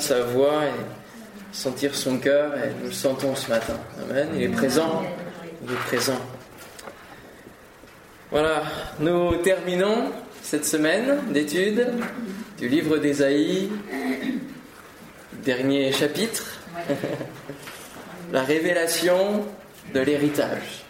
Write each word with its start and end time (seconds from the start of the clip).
sa 0.00 0.22
voix 0.22 0.64
et 0.64 1.56
sentir 1.56 1.94
son 1.94 2.18
cœur, 2.18 2.52
et 2.56 2.70
nous 2.80 2.86
le 2.86 2.92
sentons 2.92 3.34
ce 3.34 3.48
matin. 3.48 3.78
Amen. 4.08 4.28
Il 4.34 4.42
est 4.42 4.48
présent. 4.48 5.02
Il 5.64 5.72
est 5.72 5.76
présent. 5.86 6.18
Voilà, 8.30 8.62
nous 9.00 9.36
terminons 9.36 10.12
cette 10.42 10.66
semaine 10.66 11.18
d'études 11.30 11.88
du 12.58 12.68
livre 12.68 12.98
d'Ésaïe, 12.98 13.70
dernier 15.44 15.92
chapitre, 15.92 16.60
la 18.32 18.42
révélation 18.42 19.46
de 19.94 20.00
l'héritage. 20.00 20.84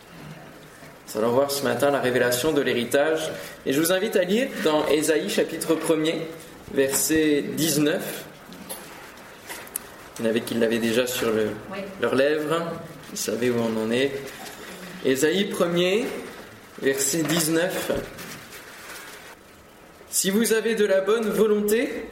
Nous 1.09 1.21
allons 1.21 1.31
voir 1.31 1.51
ce 1.51 1.63
matin 1.63 1.91
la 1.91 2.01
révélation 2.01 2.53
de 2.53 2.61
l'héritage. 2.61 3.31
Et 3.65 3.73
je 3.73 3.81
vous 3.81 3.93
invite 3.93 4.17
à 4.17 4.25
lire 4.25 4.49
dans 4.65 4.87
Ésaïe 4.89 5.31
chapitre 5.31 5.75
1er, 5.75 6.17
verset 6.75 7.45
19. 7.57 8.28
Il 10.19 10.25
y 10.25 10.27
en 10.27 10.31
avait 10.31 10.41
qui 10.41 10.55
l'avaient 10.55 10.79
déjà 10.79 11.07
sur 11.07 11.31
leurs 12.01 12.15
lèvres. 12.15 12.73
Vous 13.11 13.17
savez 13.17 13.51
où 13.51 13.57
on 13.59 13.85
en 13.85 13.91
est. 13.91 14.13
Ésaïe 15.05 15.51
1er, 15.51 16.05
verset 16.83 17.23
19. 17.23 17.93
Si 20.11 20.31
vous 20.31 20.53
avez 20.53 20.75
de 20.75 20.85
la 20.85 21.01
bonne 21.01 21.29
volonté 21.29 22.07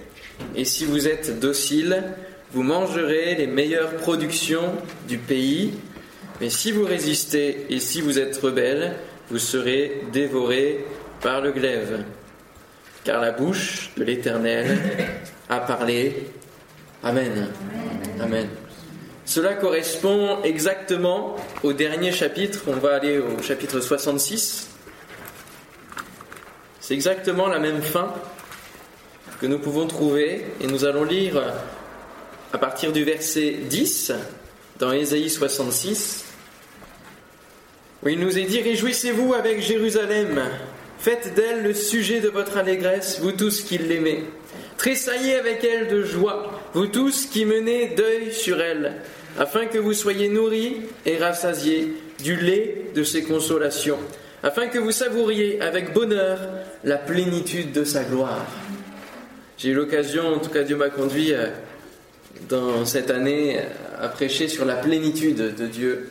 et 0.55 0.65
si 0.65 0.85
vous 0.85 1.09
êtes 1.09 1.41
docile, 1.41 2.05
vous 2.53 2.63
mangerez 2.63 3.35
les 3.35 3.47
meilleures 3.47 3.97
productions 3.97 4.73
du 5.09 5.19
pays 5.19 5.73
mais 6.41 6.51
si 6.51 6.71
vous 6.71 6.85
résistez 6.85 7.67
et 7.71 7.81
si 7.81 8.01
vous 8.01 8.19
êtes 8.19 8.37
rebelle, 8.37 8.95
vous 9.31 9.39
serez 9.39 10.03
dévorés 10.13 10.85
par 11.23 11.41
le 11.41 11.53
glaive. 11.53 12.05
Car 13.05 13.21
la 13.21 13.33
bouche 13.33 13.91
de 13.97 14.05
l'Éternel 14.05 14.79
a 15.49 15.61
parlé. 15.61 16.27
Amen. 17.07 17.47
Amen. 18.21 18.49
Cela 19.25 19.55
correspond 19.55 20.43
exactement 20.43 21.37
au 21.63 21.73
dernier 21.73 22.11
chapitre. 22.11 22.63
On 22.67 22.73
va 22.73 22.97
aller 22.97 23.19
au 23.19 23.41
chapitre 23.41 23.79
66. 23.79 24.71
C'est 26.81 26.95
exactement 26.95 27.47
la 27.47 27.61
même 27.61 27.81
fin 27.81 28.13
que 29.41 29.47
nous 29.47 29.61
pouvons 29.61 29.87
trouver 29.87 30.47
et 30.61 30.67
nous 30.67 30.85
allons 30.85 31.05
lire 31.05 31.41
à 32.53 32.59
partir 32.59 32.91
du 32.91 33.05
verset 33.05 33.53
10 33.53 34.13
dans 34.81 34.91
Ésaïe 34.91 35.31
66 35.31 36.25
où 38.03 38.09
il 38.09 38.19
nous 38.19 38.37
est 38.37 38.47
dit 38.47 38.61
Réjouissez-vous 38.63 39.33
avec 39.33 39.61
Jérusalem, 39.61 40.43
faites 40.99 41.35
d'elle 41.35 41.63
le 41.63 41.73
sujet 41.73 42.19
de 42.19 42.31
votre 42.31 42.57
allégresse, 42.57 43.21
vous 43.21 43.31
tous 43.31 43.63
qui 43.63 43.79
l'aimez. 43.79 44.25
Tressaillez 44.79 45.37
avec 45.37 45.65
elle 45.65 45.89
de 45.89 46.03
joie, 46.03 46.61
vous 46.75 46.87
tous 46.87 47.27
qui 47.27 47.45
menez 47.45 47.95
deuil 47.97 48.33
sur 48.33 48.61
elle, 48.61 48.95
afin 49.39 49.67
que 49.67 49.79
vous 49.79 49.95
soyez 49.95 50.29
nourris 50.29 50.83
et 51.05 51.17
rassasiés 51.17 51.95
du 52.23 52.37
lait 52.37 52.91
de 52.95 53.03
ses 53.03 53.23
consolations, 53.23 53.99
afin 54.43 54.67
que 54.67 54.79
vous 54.79 54.93
savouriez 54.93 55.61
avec 55.61 55.93
bonheur 55.93 56.39
la 56.85 56.99
plénitude 56.99 57.73
de 57.73 57.85
sa 57.85 58.05
gloire. 58.05 58.47
J'ai 59.59 59.71
eu 59.71 59.75
l'occasion, 59.75 60.27
en 60.29 60.39
tout 60.39 60.51
cas 60.51 60.63
Dieu 60.63 60.77
m'a 60.77 60.91
conduit 60.91 61.33
euh, 61.33 61.47
dans 62.49 62.85
cette 62.85 63.11
année 63.11 63.61
à 63.99 64.09
prêcher 64.09 64.49
sur 64.49 64.67
la 64.67 64.77
plénitude 64.77 65.55
de 65.57 65.67
Dieu 65.67 66.11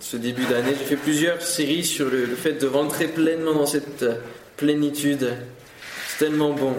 ce 0.00 0.16
début 0.16 0.44
d'année. 0.44 0.74
J'ai 0.78 0.84
fait 0.84 0.96
plusieurs 0.96 1.42
séries 1.42 1.84
sur 1.84 2.08
le, 2.10 2.26
fait 2.26 2.54
de 2.54 2.66
rentrer 2.66 3.08
pleinement 3.08 3.54
dans 3.54 3.66
cette 3.66 4.02
euh, 4.02 4.14
plénitude. 4.56 5.32
Tellement 6.18 6.52
bon. 6.52 6.74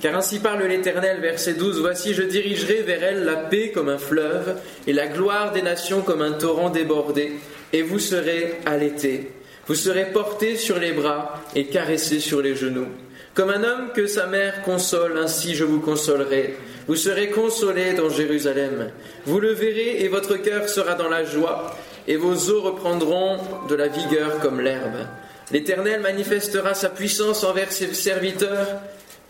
Car 0.00 0.16
ainsi 0.16 0.38
parle 0.38 0.62
l'Éternel, 0.64 1.20
verset 1.20 1.54
12, 1.54 1.80
Voici, 1.80 2.14
je 2.14 2.22
dirigerai 2.22 2.82
vers 2.82 3.02
elle 3.02 3.24
la 3.24 3.36
paix 3.36 3.72
comme 3.72 3.88
un 3.88 3.98
fleuve, 3.98 4.56
et 4.86 4.92
la 4.92 5.06
gloire 5.06 5.52
des 5.52 5.62
nations 5.62 6.02
comme 6.02 6.22
un 6.22 6.32
torrent 6.32 6.70
débordé, 6.70 7.32
et 7.72 7.82
vous 7.82 7.98
serez 7.98 8.58
allaités. 8.64 9.32
Vous 9.66 9.74
serez 9.74 10.06
portés 10.06 10.56
sur 10.56 10.78
les 10.78 10.92
bras 10.92 11.42
et 11.54 11.66
caressés 11.66 12.20
sur 12.20 12.40
les 12.40 12.56
genoux. 12.56 12.88
Comme 13.34 13.50
un 13.50 13.62
homme 13.62 13.92
que 13.94 14.06
sa 14.06 14.26
mère 14.26 14.62
console, 14.62 15.18
ainsi 15.18 15.54
je 15.54 15.64
vous 15.64 15.80
consolerai. 15.80 16.56
Vous 16.86 16.96
serez 16.96 17.28
consolés 17.28 17.92
dans 17.92 18.08
Jérusalem. 18.08 18.90
Vous 19.26 19.40
le 19.40 19.52
verrez 19.52 20.02
et 20.02 20.08
votre 20.08 20.36
cœur 20.36 20.70
sera 20.70 20.94
dans 20.94 21.10
la 21.10 21.24
joie 21.24 21.76
et 22.06 22.16
vos 22.16 22.32
os 22.32 22.62
reprendront 22.62 23.36
de 23.68 23.74
la 23.74 23.88
vigueur 23.88 24.40
comme 24.40 24.60
l'herbe. 24.60 25.06
L'Éternel 25.50 26.00
manifestera 26.00 26.74
sa 26.74 26.90
puissance 26.90 27.42
envers 27.44 27.72
ses 27.72 27.94
serviteurs, 27.94 28.80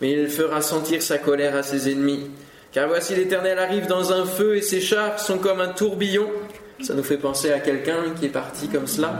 mais 0.01 0.11
il 0.11 0.27
fera 0.27 0.61
sentir 0.61 1.01
sa 1.01 1.17
colère 1.17 1.55
à 1.55 1.63
ses 1.63 1.89
ennemis. 1.91 2.29
Car 2.71 2.87
voici 2.87 3.15
l'Éternel 3.15 3.57
arrive 3.57 3.87
dans 3.87 4.11
un 4.11 4.25
feu 4.25 4.57
et 4.57 4.61
ses 4.61 4.81
chars 4.81 5.19
sont 5.19 5.37
comme 5.37 5.61
un 5.61 5.69
tourbillon. 5.69 6.29
Ça 6.81 6.93
nous 6.93 7.03
fait 7.03 7.17
penser 7.17 7.51
à 7.51 7.59
quelqu'un 7.59 8.13
qui 8.19 8.25
est 8.25 8.29
parti 8.29 8.67
comme 8.67 8.87
cela. 8.87 9.19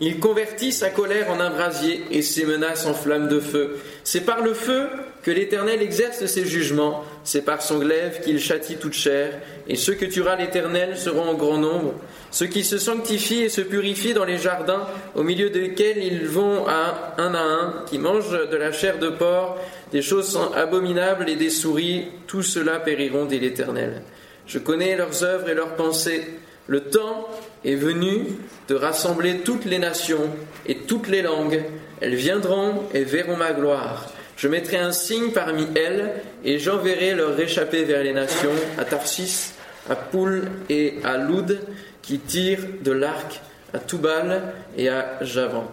Il 0.00 0.20
convertit 0.20 0.72
sa 0.72 0.90
colère 0.90 1.30
en 1.30 1.40
un 1.40 1.50
brasier 1.50 2.04
et 2.10 2.20
ses 2.20 2.44
menaces 2.44 2.84
en 2.84 2.92
flammes 2.92 3.28
de 3.28 3.40
feu. 3.40 3.78
C'est 4.04 4.20
par 4.20 4.42
le 4.42 4.52
feu 4.52 4.88
que 5.22 5.30
l'Éternel 5.30 5.80
exerce 5.80 6.26
ses 6.26 6.44
jugements, 6.44 7.02
c'est 7.24 7.42
par 7.42 7.62
son 7.62 7.78
glaive 7.78 8.20
qu'il 8.22 8.38
châtie 8.38 8.76
toute 8.76 8.92
chair, 8.92 9.32
et 9.66 9.74
ceux 9.74 9.94
que 9.94 10.04
tuera 10.04 10.36
l'Éternel 10.36 10.98
seront 10.98 11.30
en 11.30 11.34
grand 11.34 11.56
nombre, 11.56 11.94
ceux 12.36 12.48
qui 12.48 12.64
se 12.64 12.76
sanctifient 12.76 13.44
et 13.44 13.48
se 13.48 13.62
purifient 13.62 14.12
dans 14.12 14.26
les 14.26 14.36
jardins, 14.36 14.86
au 15.14 15.22
milieu 15.22 15.48
desquels 15.48 16.04
ils 16.04 16.26
vont 16.26 16.68
à 16.68 17.14
un 17.16 17.32
à 17.32 17.40
un, 17.40 17.84
qui 17.88 17.98
mangent 17.98 18.50
de 18.50 18.56
la 18.58 18.72
chair 18.72 18.98
de 18.98 19.08
porc, 19.08 19.56
des 19.90 20.02
choses 20.02 20.38
abominables 20.54 21.30
et 21.30 21.36
des 21.36 21.48
souris, 21.48 22.08
tout 22.26 22.42
cela 22.42 22.78
périront 22.78 23.24
dit 23.24 23.40
l'Éternel. 23.40 24.02
Je 24.46 24.58
connais 24.58 24.98
leurs 24.98 25.24
œuvres 25.24 25.48
et 25.48 25.54
leurs 25.54 25.76
pensées. 25.76 26.26
Le 26.66 26.82
temps 26.82 27.26
est 27.64 27.74
venu 27.74 28.26
de 28.68 28.74
rassembler 28.74 29.38
toutes 29.38 29.64
les 29.64 29.78
nations 29.78 30.28
et 30.66 30.76
toutes 30.76 31.08
les 31.08 31.22
langues. 31.22 31.64
Elles 32.02 32.16
viendront 32.16 32.82
et 32.92 33.04
verront 33.04 33.38
ma 33.38 33.52
gloire. 33.54 34.10
Je 34.36 34.48
mettrai 34.48 34.76
un 34.76 34.92
signe 34.92 35.30
parmi 35.30 35.66
elles 35.74 36.12
et 36.44 36.58
j'enverrai 36.58 37.14
leur 37.14 37.34
réchapper 37.34 37.84
vers 37.84 38.04
les 38.04 38.12
nations, 38.12 38.52
à 38.76 38.84
Tarsis, 38.84 39.55
à 39.88 39.96
Poul 39.96 40.50
et 40.68 40.94
à 41.04 41.16
Loud, 41.18 41.60
qui 42.02 42.18
tirent 42.18 42.64
de 42.82 42.92
l'arc, 42.92 43.40
à 43.74 43.78
Toubal 43.78 44.54
et 44.76 44.88
à 44.88 45.18
Javan, 45.22 45.70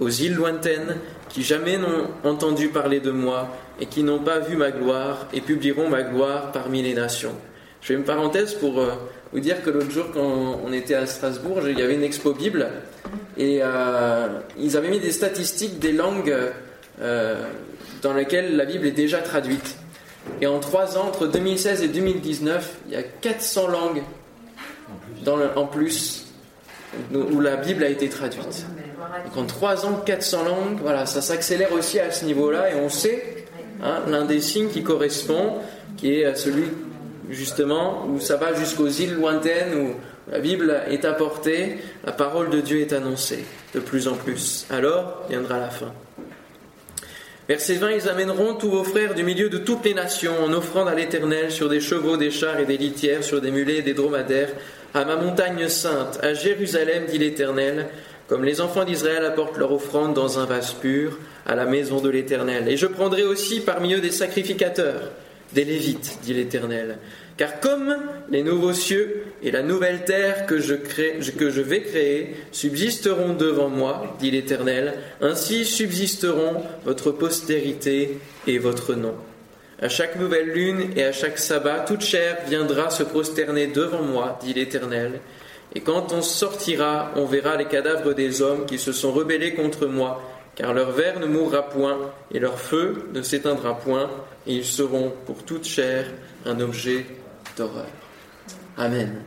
aux 0.00 0.10
îles 0.10 0.34
lointaines 0.34 0.96
qui 1.28 1.42
jamais 1.42 1.76
n'ont 1.78 2.08
entendu 2.24 2.68
parler 2.68 3.00
de 3.00 3.10
moi 3.10 3.48
et 3.80 3.86
qui 3.86 4.02
n'ont 4.02 4.18
pas 4.18 4.38
vu 4.38 4.56
ma 4.56 4.70
gloire 4.70 5.28
et 5.32 5.40
publieront 5.40 5.88
ma 5.88 6.02
gloire 6.02 6.52
parmi 6.52 6.82
les 6.82 6.94
nations. 6.94 7.34
Je 7.82 7.88
fais 7.88 7.94
une 7.94 8.04
parenthèse 8.04 8.54
pour 8.54 8.80
euh, 8.80 8.92
vous 9.32 9.40
dire 9.40 9.62
que 9.62 9.70
l'autre 9.70 9.90
jour, 9.90 10.06
quand 10.12 10.60
on 10.64 10.72
était 10.72 10.94
à 10.94 11.06
Strasbourg, 11.06 11.60
il 11.68 11.78
y 11.78 11.82
avait 11.82 11.94
une 11.94 12.02
expo 12.02 12.32
Bible 12.32 12.66
et 13.36 13.60
euh, 13.62 14.28
ils 14.58 14.76
avaient 14.76 14.88
mis 14.88 14.98
des 14.98 15.12
statistiques 15.12 15.78
des 15.78 15.92
langues 15.92 16.34
euh, 17.00 17.44
dans 18.02 18.12
lequel 18.12 18.56
la 18.56 18.64
Bible 18.64 18.86
est 18.86 18.92
déjà 18.92 19.18
traduite. 19.18 19.76
Et 20.40 20.46
en 20.46 20.58
trois 20.58 20.98
ans, 20.98 21.06
entre 21.08 21.26
2016 21.26 21.82
et 21.82 21.88
2019, 21.88 22.78
il 22.86 22.92
y 22.92 22.96
a 22.96 23.02
400 23.02 23.68
langues 23.68 24.02
en 25.56 25.66
plus 25.66 26.26
où 27.12 27.40
la 27.40 27.56
Bible 27.56 27.84
a 27.84 27.88
été 27.88 28.08
traduite. 28.08 28.66
Donc 29.24 29.36
en 29.36 29.44
trois 29.44 29.86
ans, 29.86 30.02
400 30.04 30.44
langues, 30.44 30.78
voilà, 30.80 31.06
ça 31.06 31.20
s'accélère 31.20 31.72
aussi 31.72 31.98
à 32.00 32.10
ce 32.10 32.24
niveau-là 32.24 32.70
et 32.70 32.74
on 32.76 32.88
sait 32.88 33.44
hein, 33.82 34.02
l'un 34.08 34.24
des 34.24 34.40
signes 34.40 34.68
qui 34.68 34.82
correspond, 34.82 35.54
qui 35.96 36.12
est 36.12 36.34
celui 36.36 36.64
justement 37.28 38.06
où 38.06 38.20
ça 38.20 38.36
va 38.36 38.54
jusqu'aux 38.54 38.88
îles 38.88 39.14
lointaines 39.14 39.74
où 39.74 39.90
la 40.30 40.38
Bible 40.38 40.82
est 40.88 41.04
apportée, 41.04 41.78
la 42.04 42.12
parole 42.12 42.50
de 42.50 42.60
Dieu 42.60 42.80
est 42.80 42.92
annoncée 42.92 43.44
de 43.74 43.80
plus 43.80 44.08
en 44.08 44.14
plus. 44.14 44.66
Alors 44.70 45.22
viendra 45.28 45.58
la 45.58 45.70
fin. 45.70 45.92
Verset 47.48 47.74
20, 47.74 47.90
ils 47.92 48.08
amèneront 48.08 48.54
tous 48.54 48.70
vos 48.70 48.82
frères 48.82 49.14
du 49.14 49.22
milieu 49.22 49.48
de 49.48 49.58
toutes 49.58 49.84
les 49.84 49.94
nations 49.94 50.34
en 50.42 50.52
offrande 50.52 50.88
à 50.88 50.96
l'Éternel 50.96 51.52
sur 51.52 51.68
des 51.68 51.78
chevaux, 51.78 52.16
des 52.16 52.32
chars 52.32 52.58
et 52.58 52.64
des 52.64 52.76
litières, 52.76 53.22
sur 53.22 53.40
des 53.40 53.52
mulets 53.52 53.76
et 53.76 53.82
des 53.82 53.94
dromadaires, 53.94 54.50
à 54.94 55.04
ma 55.04 55.14
montagne 55.14 55.68
sainte, 55.68 56.18
à 56.22 56.34
Jérusalem, 56.34 57.04
dit 57.08 57.18
l'Éternel, 57.18 57.86
comme 58.26 58.44
les 58.44 58.60
enfants 58.60 58.82
d'Israël 58.82 59.24
apportent 59.24 59.58
leur 59.58 59.72
offrande 59.72 60.12
dans 60.12 60.40
un 60.40 60.44
vase 60.44 60.72
pur, 60.72 61.20
à 61.46 61.54
la 61.54 61.66
maison 61.66 62.00
de 62.00 62.10
l'Éternel. 62.10 62.68
Et 62.68 62.76
je 62.76 62.86
prendrai 62.86 63.22
aussi 63.22 63.60
parmi 63.60 63.94
eux 63.94 64.00
des 64.00 64.10
sacrificateurs, 64.10 65.12
des 65.56 65.64
Lévites, 65.64 66.18
dit 66.22 66.34
l'Éternel, 66.34 66.98
car 67.38 67.60
comme 67.60 67.96
les 68.30 68.42
nouveaux 68.42 68.74
cieux 68.74 69.24
et 69.42 69.50
la 69.50 69.62
nouvelle 69.62 70.04
terre 70.04 70.44
que 70.44 70.60
je, 70.60 70.74
que 70.74 71.50
je 71.50 71.60
vais 71.62 71.80
créer 71.80 72.36
subsisteront 72.52 73.32
devant 73.32 73.70
moi, 73.70 74.16
dit 74.20 74.30
l'Éternel, 74.30 74.94
ainsi 75.22 75.64
subsisteront 75.64 76.62
votre 76.84 77.10
postérité 77.10 78.18
et 78.46 78.58
votre 78.58 78.94
nom. 78.94 79.14
À 79.80 79.88
chaque 79.88 80.20
nouvelle 80.20 80.50
lune 80.50 80.90
et 80.94 81.04
à 81.04 81.12
chaque 81.12 81.38
sabbat, 81.38 81.80
toute 81.80 82.02
chair 82.02 82.36
viendra 82.46 82.90
se 82.90 83.02
prosterner 83.02 83.66
devant 83.66 84.02
moi, 84.02 84.38
dit 84.42 84.52
l'Éternel. 84.52 85.20
Et 85.74 85.80
quand 85.80 86.12
on 86.12 86.20
sortira, 86.20 87.12
on 87.16 87.24
verra 87.24 87.56
les 87.56 87.64
cadavres 87.66 88.12
des 88.12 88.42
hommes 88.42 88.66
qui 88.66 88.78
se 88.78 88.92
sont 88.92 89.12
rebellés 89.12 89.54
contre 89.54 89.86
moi 89.86 90.22
car 90.56 90.72
leur 90.72 90.90
verre 90.90 91.20
ne 91.20 91.26
mourra 91.26 91.68
point, 91.68 91.98
et 92.32 92.40
leur 92.40 92.58
feu 92.58 93.08
ne 93.12 93.22
s'éteindra 93.22 93.78
point, 93.78 94.10
et 94.46 94.54
ils 94.54 94.64
seront 94.64 95.12
pour 95.26 95.44
toute 95.44 95.64
chair 95.64 96.06
un 96.46 96.58
objet 96.60 97.06
d'horreur. 97.56 97.86
Amen. 98.78 99.22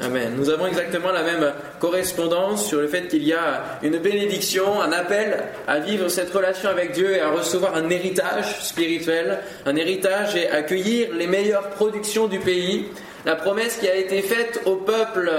Amen. 0.00 0.34
Nous 0.36 0.48
avons 0.48 0.66
exactement 0.68 1.10
la 1.10 1.24
même 1.24 1.52
correspondance 1.80 2.66
sur 2.66 2.80
le 2.80 2.86
fait 2.86 3.08
qu'il 3.08 3.24
y 3.24 3.32
a 3.32 3.78
une 3.82 3.98
bénédiction, 3.98 4.80
un 4.80 4.92
appel 4.92 5.42
à 5.66 5.80
vivre 5.80 6.08
cette 6.08 6.32
relation 6.32 6.68
avec 6.68 6.92
Dieu 6.92 7.16
et 7.16 7.20
à 7.20 7.30
recevoir 7.30 7.74
un 7.74 7.90
héritage 7.90 8.62
spirituel, 8.62 9.40
un 9.66 9.74
héritage 9.74 10.36
et 10.36 10.48
accueillir 10.50 11.12
les 11.14 11.26
meilleures 11.26 11.70
productions 11.70 12.28
du 12.28 12.38
pays. 12.38 12.86
La 13.24 13.34
promesse 13.34 13.78
qui 13.78 13.88
a 13.88 13.96
été 13.96 14.22
faite 14.22 14.60
au 14.66 14.76
peuple 14.76 15.32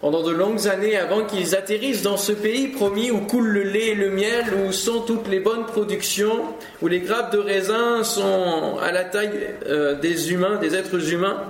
pendant 0.00 0.22
de 0.22 0.30
longues 0.30 0.68
années 0.68 0.96
avant 0.96 1.24
qu'ils 1.24 1.54
atterrissent 1.54 2.02
dans 2.02 2.16
ce 2.16 2.32
pays 2.32 2.68
promis 2.68 3.10
où 3.10 3.20
coule 3.20 3.48
le 3.48 3.62
lait 3.62 3.88
et 3.88 3.94
le 3.94 4.10
miel, 4.10 4.44
où 4.66 4.72
sont 4.72 5.00
toutes 5.00 5.28
les 5.28 5.40
bonnes 5.40 5.64
productions, 5.64 6.44
où 6.82 6.88
les 6.88 7.00
grappes 7.00 7.32
de 7.32 7.38
raisin 7.38 8.04
sont 8.04 8.78
à 8.82 8.92
la 8.92 9.04
taille 9.04 9.54
euh, 9.66 9.94
des 9.98 10.32
humains, 10.32 10.56
des 10.56 10.74
êtres 10.74 11.12
humains. 11.12 11.44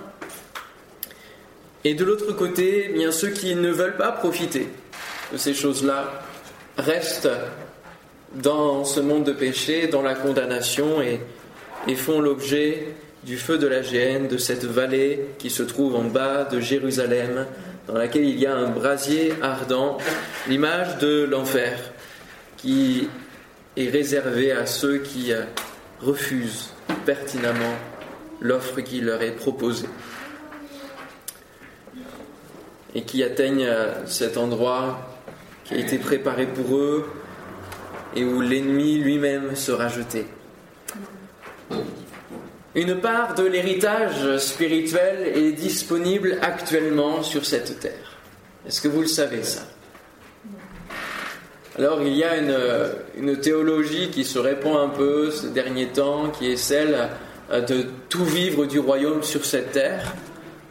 Et 1.85 1.95
de 1.95 2.05
l'autre 2.05 2.33
côté, 2.33 2.91
bien 2.95 3.11
ceux 3.12 3.31
qui 3.31 3.55
ne 3.55 3.71
veulent 3.71 3.97
pas 3.97 4.12
profiter 4.12 4.69
de 5.33 5.38
ces 5.38 5.55
choses-là 5.55 6.23
restent 6.79 7.29
dans 8.35 8.85
ce 8.85 9.00
monde 9.00 9.25
de 9.25 9.33
péché, 9.33 9.87
dans 9.87 10.03
la 10.03 10.15
condamnation 10.15 11.00
et, 11.00 11.21
et 11.88 11.95
font 11.95 12.21
l'objet 12.21 12.88
du 13.25 13.37
feu 13.37 13.59
de 13.59 13.67
la 13.67 13.83
géhenne, 13.83 14.29
de 14.29 14.38
cette 14.38 14.65
vallée 14.65 15.26
qui 15.38 15.50
se 15.50 15.62
trouve 15.62 15.97
en 15.97 16.05
bas 16.05 16.45
de 16.45 16.61
Jérusalem, 16.61 17.47
dans 17.87 17.95
laquelle 17.95 18.25
il 18.25 18.38
y 18.38 18.47
a 18.47 18.55
un 18.57 18.71
brasier 18.71 19.33
ardent, 19.43 19.99
l'image 20.49 20.99
de 20.99 21.25
l'enfer 21.25 21.78
qui 22.57 23.09
est 23.76 23.88
réservé 23.88 24.52
à 24.52 24.66
ceux 24.66 24.99
qui 24.99 25.33
refusent 26.00 26.71
pertinemment 27.05 27.76
l'offre 28.40 28.81
qui 28.81 29.00
leur 29.00 29.23
est 29.23 29.33
proposée 29.33 29.88
et 32.95 33.02
qui 33.02 33.23
atteignent 33.23 33.71
cet 34.07 34.37
endroit 34.37 35.16
qui 35.64 35.75
a 35.75 35.78
été 35.78 35.99
préparé 35.99 36.47
pour 36.47 36.76
eux 36.76 37.07
et 38.14 38.25
où 38.25 38.40
l'ennemi 38.40 38.99
lui-même 38.99 39.55
sera 39.55 39.88
jeté. 39.88 40.26
Une 42.76 43.00
part 43.00 43.35
de 43.35 43.42
l'héritage 43.42 44.37
spirituel 44.37 45.33
est 45.35 45.52
disponible 45.52 46.37
actuellement 46.42 47.23
sur 47.23 47.47
cette 47.47 47.80
terre. 47.80 48.18
Est-ce 48.68 48.83
que 48.83 48.88
vous 48.88 49.00
le 49.00 49.06
savez 49.06 49.42
ça? 49.45 49.62
Alors 51.78 52.02
il 52.02 52.14
y 52.14 52.23
a 52.23 52.37
une, 53.16 53.40
théologie 53.40 54.11
qui 54.11 54.25
se 54.25 54.38
répand 54.38 54.76
un 54.76 54.88
peu 54.90 55.30
ces 55.30 55.49
derniers 55.49 55.88
temps, 55.88 56.28
qui 56.28 56.52
est 56.52 56.59
celle 56.59 57.09
de 57.50 57.87
tout 58.11 58.26
vivre 58.26 58.66
du 58.66 58.78
royaume 58.78 59.23
sur 59.23 59.47
cette 59.47 59.73
terre 59.73 60.14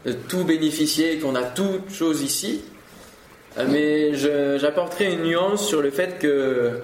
de 0.06 0.12
tout 0.12 0.44
bénéficier, 0.44 1.18
qu'on 1.18 1.34
a 1.34 1.42
toutes 1.42 1.92
choses 1.92 2.22
ici. 2.22 2.64
Mais 3.68 4.14
j'apporterai 4.14 5.14
une 5.14 5.24
nuance 5.24 5.68
sur 5.68 5.82
le 5.82 5.90
fait 5.90 6.20
que 6.20 6.82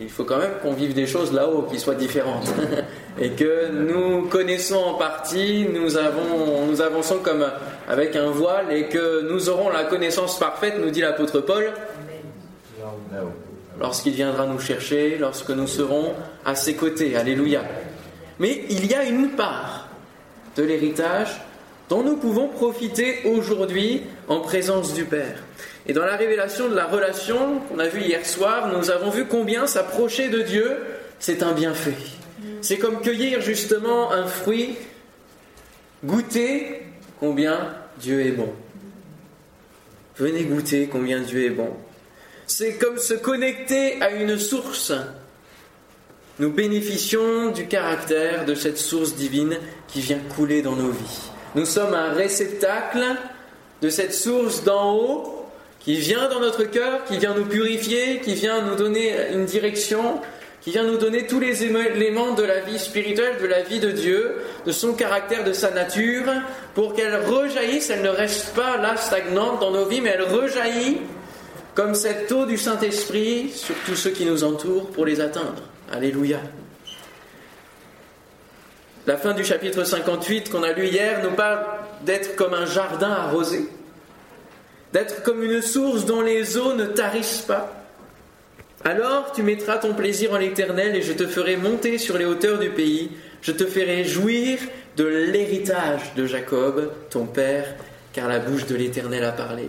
il 0.00 0.10
faut 0.10 0.24
quand 0.24 0.38
même 0.38 0.52
qu'on 0.62 0.72
vive 0.72 0.94
des 0.94 1.06
choses 1.06 1.32
là-haut 1.32 1.62
qui 1.62 1.78
soient 1.78 1.94
différentes. 1.94 2.48
et 3.20 3.30
que 3.30 3.68
nous 3.70 4.28
connaissons 4.28 4.76
en 4.76 4.94
partie, 4.94 5.66
nous, 5.72 5.96
avons, 5.96 6.66
nous 6.66 6.80
avançons 6.80 7.18
comme 7.22 7.46
avec 7.88 8.14
un 8.14 8.30
voile 8.30 8.72
et 8.72 8.84
que 8.84 9.28
nous 9.30 9.48
aurons 9.48 9.70
la 9.70 9.84
connaissance 9.84 10.38
parfaite, 10.38 10.74
nous 10.80 10.90
dit 10.90 11.00
l'apôtre 11.00 11.40
Paul, 11.40 11.72
lorsqu'il 13.80 14.12
viendra 14.12 14.46
nous 14.46 14.60
chercher, 14.60 15.18
lorsque 15.18 15.50
nous 15.50 15.66
serons 15.66 16.12
à 16.44 16.54
ses 16.54 16.74
côtés. 16.74 17.16
Alléluia. 17.16 17.62
Mais 18.38 18.64
il 18.70 18.86
y 18.86 18.94
a 18.94 19.04
une 19.04 19.30
part 19.30 19.88
de 20.56 20.62
l'héritage 20.62 21.40
dont 21.88 22.02
nous 22.02 22.16
pouvons 22.16 22.48
profiter 22.48 23.22
aujourd'hui 23.24 24.02
en 24.28 24.40
présence 24.40 24.94
du 24.94 25.04
Père. 25.04 25.42
Et 25.86 25.92
dans 25.92 26.04
la 26.04 26.16
révélation 26.16 26.68
de 26.68 26.74
la 26.74 26.86
relation 26.86 27.60
qu'on 27.60 27.78
a 27.78 27.88
vue 27.88 28.02
hier 28.02 28.26
soir, 28.26 28.68
nous 28.76 28.90
avons 28.90 29.10
vu 29.10 29.24
combien 29.24 29.66
s'approcher 29.66 30.28
de 30.28 30.42
Dieu, 30.42 30.76
c'est 31.18 31.42
un 31.42 31.52
bienfait. 31.52 31.96
C'est 32.60 32.78
comme 32.78 33.00
cueillir 33.00 33.40
justement 33.40 34.12
un 34.12 34.26
fruit, 34.26 34.76
goûter 36.04 36.82
combien 37.20 37.74
Dieu 37.98 38.20
est 38.20 38.32
bon. 38.32 38.52
Venez 40.16 40.44
goûter 40.44 40.88
combien 40.90 41.20
Dieu 41.20 41.44
est 41.44 41.50
bon. 41.50 41.70
C'est 42.46 42.74
comme 42.74 42.98
se 42.98 43.14
connecter 43.14 44.00
à 44.02 44.10
une 44.10 44.38
source. 44.38 44.92
Nous 46.38 46.50
bénéficions 46.50 47.50
du 47.50 47.66
caractère 47.66 48.44
de 48.44 48.54
cette 48.54 48.78
source 48.78 49.14
divine 49.14 49.58
qui 49.86 50.00
vient 50.00 50.20
couler 50.36 50.62
dans 50.62 50.76
nos 50.76 50.90
vies. 50.90 51.30
Nous 51.54 51.66
sommes 51.66 51.94
un 51.94 52.12
réceptacle 52.12 53.04
de 53.82 53.90
cette 53.90 54.14
source 54.14 54.64
d'en 54.64 54.94
haut 54.94 55.37
qui 55.88 55.96
vient 55.96 56.28
dans 56.28 56.40
notre 56.40 56.64
cœur, 56.64 57.02
qui 57.06 57.16
vient 57.16 57.32
nous 57.32 57.46
purifier, 57.46 58.20
qui 58.20 58.34
vient 58.34 58.60
nous 58.60 58.74
donner 58.74 59.32
une 59.32 59.46
direction, 59.46 60.20
qui 60.60 60.70
vient 60.70 60.84
nous 60.84 60.98
donner 60.98 61.26
tous 61.26 61.40
les 61.40 61.64
éléments 61.64 62.34
de 62.34 62.42
la 62.42 62.60
vie 62.60 62.78
spirituelle, 62.78 63.38
de 63.40 63.46
la 63.46 63.62
vie 63.62 63.80
de 63.80 63.90
Dieu, 63.90 64.36
de 64.66 64.70
son 64.70 64.92
caractère, 64.92 65.44
de 65.44 65.54
sa 65.54 65.70
nature, 65.70 66.26
pour 66.74 66.92
qu'elle 66.92 67.16
rejaillisse, 67.24 67.88
elle 67.88 68.02
ne 68.02 68.10
reste 68.10 68.54
pas 68.54 68.76
là 68.76 68.98
stagnante 68.98 69.60
dans 69.60 69.70
nos 69.70 69.86
vies, 69.86 70.02
mais 70.02 70.10
elle 70.10 70.24
rejaillit 70.24 70.98
comme 71.74 71.94
cette 71.94 72.30
eau 72.32 72.44
du 72.44 72.58
Saint-Esprit 72.58 73.50
sur 73.54 73.74
tous 73.86 73.96
ceux 73.96 74.10
qui 74.10 74.26
nous 74.26 74.44
entourent 74.44 74.90
pour 74.90 75.06
les 75.06 75.22
atteindre. 75.22 75.62
Alléluia. 75.90 76.40
La 79.06 79.16
fin 79.16 79.32
du 79.32 79.42
chapitre 79.42 79.84
58 79.84 80.50
qu'on 80.50 80.64
a 80.64 80.72
lu 80.72 80.86
hier 80.86 81.22
nous 81.22 81.34
parle 81.34 81.64
d'être 82.02 82.36
comme 82.36 82.52
un 82.52 82.66
jardin 82.66 83.10
arrosé, 83.10 83.70
d'être 84.92 85.22
comme 85.22 85.42
une 85.42 85.62
source 85.62 86.04
dont 86.06 86.20
les 86.20 86.56
eaux 86.56 86.74
ne 86.74 86.86
tarissent 86.86 87.44
pas. 87.46 87.72
Alors 88.84 89.32
tu 89.32 89.42
mettras 89.42 89.78
ton 89.78 89.94
plaisir 89.94 90.32
en 90.32 90.38
l'Éternel 90.38 90.94
et 90.94 91.02
je 91.02 91.12
te 91.12 91.26
ferai 91.26 91.56
monter 91.56 91.98
sur 91.98 92.16
les 92.16 92.24
hauteurs 92.24 92.58
du 92.58 92.70
pays, 92.70 93.10
je 93.42 93.52
te 93.52 93.64
ferai 93.64 94.04
jouir 94.04 94.58
de 94.96 95.04
l'héritage 95.04 96.14
de 96.16 96.26
Jacob, 96.26 96.92
ton 97.10 97.26
père, 97.26 97.74
car 98.12 98.28
la 98.28 98.38
bouche 98.38 98.66
de 98.66 98.76
l'Éternel 98.76 99.24
a 99.24 99.32
parlé. 99.32 99.68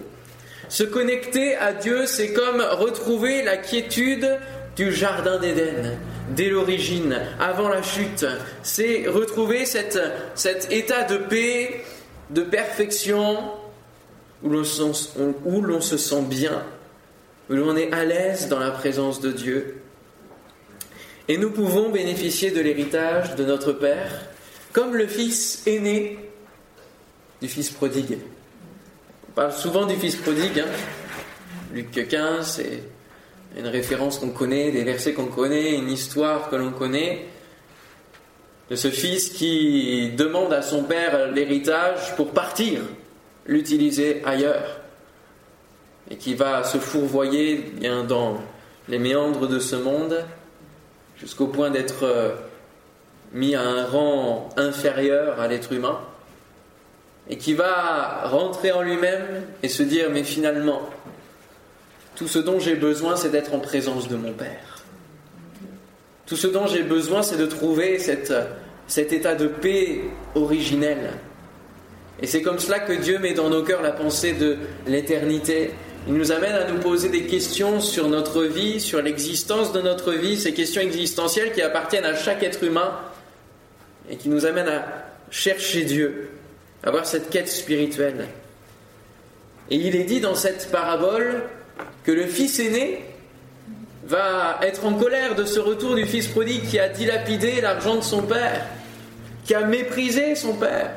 Se 0.70 0.84
connecter 0.84 1.56
à 1.56 1.74
Dieu, 1.74 2.06
c'est 2.06 2.34
comme 2.34 2.62
retrouver 2.62 3.44
la 3.44 3.58
quiétude 3.58 4.38
du 4.76 4.94
Jardin 4.94 5.40
d'Éden, 5.40 5.98
dès 6.36 6.50
l'origine, 6.50 7.20
avant 7.40 7.70
la 7.70 7.82
chute. 7.82 8.26
C'est 8.62 9.06
retrouver 9.08 9.66
cet 9.66 9.98
état 10.72 11.04
de 11.04 11.18
paix, 11.18 11.84
de 12.30 12.42
perfection, 12.42 13.38
où 14.44 14.50
l'on 14.50 14.64
se 15.82 15.98
sent 15.98 16.22
bien, 16.24 16.64
où 17.50 17.54
l'on 17.54 17.76
est 17.76 17.92
à 17.92 18.06
l'aise 18.06 18.48
dans 18.48 18.60
la 18.60 18.72
présence 18.72 19.22
de 19.22 19.32
Dieu. 19.32 19.82
Et 21.28 21.38
nous 21.38 21.52
pouvons 21.52 21.90
bénéficier 21.90 22.52
de 22.52 22.60
l'héritage 22.60 23.36
de 23.36 23.46
notre 23.46 23.74
Père, 23.74 24.26
comme 24.74 24.96
le 24.96 25.08
fils 25.08 25.64
aîné 25.68 26.18
du 27.42 27.48
fils 27.48 27.70
prodigue. 27.70 28.18
On 29.30 29.32
parle 29.34 29.54
souvent 29.54 29.86
du 29.86 29.96
fils 29.96 30.16
prodigue, 30.16 30.60
hein. 30.60 30.72
Luc 31.74 31.92
15, 31.92 32.56
c'est 32.56 32.84
une 33.58 33.68
référence 33.68 34.18
qu'on 34.18 34.30
connaît, 34.30 34.72
des 34.72 34.84
versets 34.84 35.14
qu'on 35.14 35.28
connaît, 35.28 35.76
une 35.76 35.92
histoire 35.92 36.50
que 36.50 36.56
l'on 36.56 36.72
connaît, 36.72 37.26
de 38.70 38.76
ce 38.76 38.90
fils 38.90 39.30
qui 39.30 40.12
demande 40.18 40.54
à 40.54 40.62
son 40.62 40.84
père 40.84 41.32
l'héritage 41.32 42.16
pour 42.16 42.32
partir, 42.32 42.82
l'utiliser 43.50 44.22
ailleurs, 44.26 44.80
et 46.10 46.16
qui 46.16 46.36
va 46.36 46.64
se 46.64 46.78
fourvoyer 46.78 47.74
dans 48.08 48.38
les 48.88 49.00
méandres 49.00 49.48
de 49.48 49.60
ce 49.60 49.76
monde, 49.76 50.24
jusqu'au 51.18 51.48
point 51.48 51.72
d'être 51.72 52.04
euh, 52.04 52.30
mis 53.34 53.56
à 53.56 53.62
un 53.62 53.86
rang 53.86 54.50
inférieur 54.56 55.40
à 55.40 55.48
l'être 55.48 55.74
humain, 55.74 56.00
et 57.28 57.38
qui 57.38 57.54
va 57.54 58.28
rentrer 58.28 58.72
en 58.72 58.82
lui-même 58.82 59.44
et 59.62 59.68
se 59.68 59.84
dire, 59.84 60.10
mais 60.12 60.24
finalement, 60.24 60.82
tout 62.16 62.28
ce 62.28 62.40
dont 62.40 62.60
j'ai 62.60 62.76
besoin, 62.76 63.16
c'est 63.16 63.30
d'être 63.30 63.54
en 63.54 63.60
présence 63.60 64.08
de 64.08 64.16
mon 64.16 64.34
Père. 64.34 64.84
Tout 66.28 66.36
ce 66.36 66.48
dont 66.48 66.68
j'ai 66.68 66.84
besoin, 66.84 67.24
c'est 67.24 67.38
de 67.38 67.46
trouver 67.48 67.98
cette, 67.98 68.34
cet 68.88 69.12
état 69.12 69.34
de 69.34 69.48
paix 69.48 70.02
originel. 70.36 71.14
Et 72.22 72.28
c'est 72.28 72.42
comme 72.42 72.60
cela 72.60 72.80
que 72.80 72.94
Dieu 72.94 73.18
met 73.20 73.34
dans 73.34 73.50
nos 73.50 73.64
cœurs 73.64 73.82
la 73.82 73.92
pensée 73.92 74.34
de 74.34 74.58
l'éternité. 74.88 75.72
Il 76.08 76.14
nous 76.14 76.32
amène 76.32 76.54
à 76.54 76.70
nous 76.70 76.80
poser 76.80 77.10
des 77.10 77.24
questions 77.24 77.80
sur 77.80 78.10
notre 78.10 78.44
vie, 78.44 78.82
sur 78.82 79.02
l'existence 79.02 79.72
de 79.72 79.82
notre 79.82 80.14
vie, 80.14 80.38
ces 80.38 80.54
questions 80.54 80.82
existentielles 80.82 81.52
qui 81.54 81.62
appartiennent 81.62 82.06
à 82.06 82.16
chaque 82.16 82.44
être 82.44 82.64
humain 82.64 82.92
et 84.10 84.16
qui 84.16 84.30
nous 84.30 84.46
amènent 84.46 84.70
à 84.70 84.86
chercher 85.30 85.84
Dieu, 85.84 86.32
à 86.84 86.88
avoir 86.88 87.06
cette 87.06 87.30
quête 87.30 87.48
spirituelle. 87.48 88.28
Et 89.70 89.76
il 89.76 89.96
est 89.96 90.04
dit 90.04 90.20
dans 90.20 90.36
cette 90.36 90.72
parabole 90.72 91.44
que 92.04 92.12
le 92.12 92.26
fils 92.26 92.60
aîné 92.60 93.06
va 94.06 94.60
être 94.64 94.86
en 94.86 94.94
colère 94.94 95.36
de 95.36 95.46
ce 95.46 95.60
retour 95.60 95.96
du 95.96 96.06
fils 96.06 96.28
prodigue 96.28 96.68
qui 96.68 96.80
a 96.80 96.90
dilapidé 96.90 97.62
l'argent 97.62 97.98
de 97.98 98.04
son 98.04 98.24
père, 98.24 98.66
qui 99.46 99.54
a 99.54 99.62
méprisé 99.62 100.34
son 100.36 100.54
père, 100.54 100.90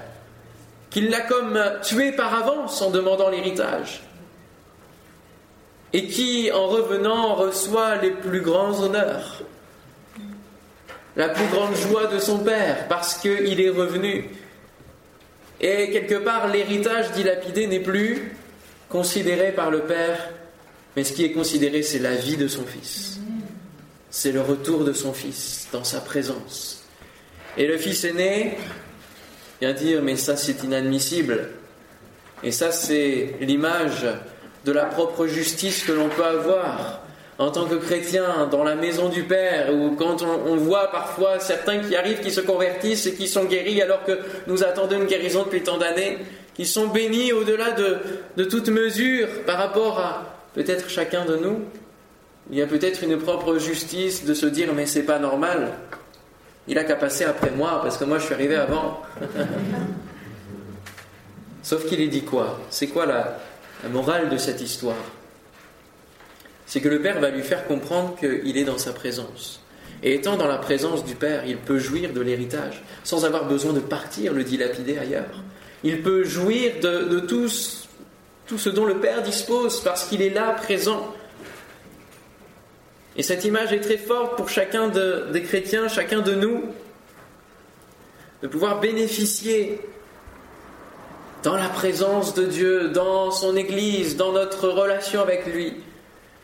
qui 0.92 1.00
l'a 1.02 1.20
comme 1.20 1.58
tué 1.82 2.12
par 2.12 2.34
avance 2.34 2.82
en 2.82 2.90
demandant 2.90 3.30
l'héritage, 3.30 4.02
et 5.92 6.06
qui, 6.06 6.50
en 6.52 6.68
revenant, 6.68 7.34
reçoit 7.34 7.96
les 7.96 8.10
plus 8.10 8.40
grands 8.40 8.80
honneurs, 8.80 9.42
la 11.16 11.28
plus 11.28 11.46
grande 11.46 11.74
joie 11.74 12.06
de 12.06 12.18
son 12.18 12.38
père, 12.38 12.88
parce 12.88 13.14
qu'il 13.14 13.60
est 13.60 13.70
revenu. 13.70 14.30
Et 15.60 15.90
quelque 15.90 16.16
part, 16.16 16.48
l'héritage 16.48 17.12
dilapidé 17.12 17.66
n'est 17.66 17.80
plus 17.80 18.36
considéré 18.88 19.52
par 19.52 19.70
le 19.70 19.80
père 19.80 20.28
mais 20.96 21.04
ce 21.04 21.12
qui 21.12 21.24
est 21.24 21.32
considéré, 21.32 21.82
c'est 21.82 21.98
la 21.98 22.14
vie 22.14 22.36
de 22.36 22.48
son 22.48 22.64
fils. 22.64 23.18
C'est 24.10 24.32
le 24.32 24.42
retour 24.42 24.84
de 24.84 24.92
son 24.92 25.12
fils 25.12 25.68
dans 25.72 25.84
sa 25.84 26.00
présence. 26.00 26.84
Et 27.56 27.66
le 27.66 27.78
fils 27.78 28.04
aîné 28.04 28.58
vient 29.62 29.74
dire, 29.74 30.02
mais 30.02 30.16
ça 30.16 30.36
c'est 30.36 30.64
inadmissible. 30.64 31.50
Et 32.42 32.50
ça 32.50 32.72
c'est 32.72 33.36
l'image 33.40 34.08
de 34.64 34.72
la 34.72 34.86
propre 34.86 35.28
justice 35.28 35.84
que 35.84 35.92
l'on 35.92 36.08
peut 36.08 36.24
avoir 36.24 37.02
en 37.38 37.52
tant 37.52 37.66
que 37.66 37.76
chrétien 37.76 38.48
dans 38.50 38.64
la 38.64 38.74
maison 38.74 39.08
du 39.08 39.22
Père, 39.22 39.72
ou 39.72 39.94
quand 39.94 40.22
on, 40.22 40.56
voit 40.56 40.90
parfois 40.90 41.38
certains 41.38 41.78
qui 41.78 41.94
arrivent, 41.94 42.20
qui 42.20 42.32
se 42.32 42.40
convertissent 42.40 43.06
et 43.06 43.14
qui 43.14 43.28
sont 43.28 43.44
guéris 43.44 43.80
alors 43.80 44.04
que 44.04 44.18
nous 44.48 44.64
attendons 44.64 44.98
une 44.98 45.06
guérison 45.06 45.44
depuis 45.44 45.62
tant 45.62 45.78
d'années, 45.78 46.18
qui 46.54 46.66
sont 46.66 46.88
bénis 46.88 47.32
au-delà 47.32 47.70
de, 47.70 47.98
de 48.36 48.44
toute 48.44 48.68
mesure 48.68 49.28
par 49.46 49.58
rapport 49.58 50.00
à, 50.00 50.36
peut-être 50.54 50.88
chacun 50.90 51.24
de 51.24 51.36
nous, 51.36 51.60
il 52.50 52.58
y 52.58 52.62
a 52.62 52.66
peut-être 52.66 53.04
une 53.04 53.16
propre 53.16 53.58
justice 53.58 54.24
de 54.24 54.34
se 54.34 54.46
dire 54.46 54.74
mais 54.74 54.86
c'est 54.86 55.04
pas 55.04 55.20
normal. 55.20 55.68
Il 56.68 56.78
a 56.78 56.84
qu'à 56.84 56.96
passer 56.96 57.24
après 57.24 57.50
moi 57.50 57.80
parce 57.82 57.96
que 57.96 58.04
moi 58.04 58.18
je 58.18 58.24
suis 58.24 58.34
arrivé 58.34 58.56
avant. 58.56 59.02
Sauf 61.62 61.86
qu'il 61.86 62.00
est 62.00 62.08
dit 62.08 62.22
quoi? 62.22 62.60
C'est 62.70 62.88
quoi 62.88 63.06
la, 63.06 63.38
morale 63.90 64.28
de 64.28 64.36
cette 64.36 64.60
histoire? 64.60 64.96
C'est 66.66 66.80
que 66.80 66.88
le 66.88 67.00
Père 67.00 67.20
va 67.20 67.30
lui 67.30 67.42
faire 67.42 67.66
comprendre 67.66 68.16
qu'il 68.16 68.56
est 68.56 68.64
dans 68.64 68.78
sa 68.78 68.92
présence. 68.92 69.60
Et 70.02 70.14
étant 70.14 70.36
dans 70.36 70.48
la 70.48 70.58
présence 70.58 71.04
du 71.04 71.14
Père, 71.14 71.44
il 71.46 71.58
peut 71.58 71.78
jouir 71.78 72.12
de 72.12 72.20
l'héritage 72.20 72.82
sans 73.04 73.24
avoir 73.24 73.46
besoin 73.46 73.72
de 73.72 73.80
partir 73.80 74.32
le 74.32 74.42
dilapider 74.42 74.98
ailleurs. 74.98 75.42
Il 75.84 76.02
peut 76.02 76.24
jouir 76.24 76.72
de, 76.80 77.20
tout 77.20 77.48
ce 77.48 78.68
dont 78.68 78.84
le 78.84 78.96
Père 78.98 79.22
dispose 79.22 79.80
parce 79.82 80.04
qu'il 80.04 80.22
est 80.22 80.30
là, 80.30 80.52
présent. 80.52 81.14
Et 83.16 83.22
cette 83.22 83.44
image 83.44 83.72
est 83.72 83.80
très 83.80 83.98
forte 83.98 84.36
pour 84.36 84.48
chacun 84.48 84.88
des 84.88 85.42
chrétiens, 85.42 85.88
chacun 85.88 86.20
de 86.20 86.34
nous, 86.34 86.62
de 88.42 88.48
pouvoir 88.48 88.80
bénéficier 88.80 89.80
dans 91.42 91.56
la 91.56 91.68
présence 91.68 92.34
de 92.34 92.44
Dieu, 92.44 92.88
dans 92.88 93.30
son 93.30 93.56
Église, 93.56 94.16
dans 94.16 94.32
notre 94.32 94.68
relation 94.68 95.20
avec 95.20 95.46
lui, 95.46 95.74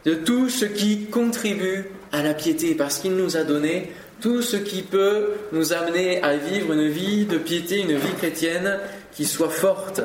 de 0.04 0.14
tout 0.14 0.48
ce 0.48 0.64
qui 0.64 1.06
contribue 1.06 1.90
à 2.12 2.22
la 2.22 2.34
piété, 2.34 2.74
parce 2.74 2.98
qu'il 2.98 3.16
nous 3.16 3.36
a 3.36 3.44
donné 3.44 3.92
tout 4.20 4.42
ce 4.42 4.56
qui 4.56 4.82
peut 4.82 5.34
nous 5.52 5.72
amener 5.72 6.22
à 6.22 6.36
vivre 6.36 6.72
une 6.72 6.88
vie 6.88 7.24
de 7.24 7.38
piété, 7.38 7.78
une 7.78 7.96
vie 7.96 8.14
chrétienne 8.18 8.78
qui 9.12 9.24
soit 9.24 9.50
forte. 9.50 10.02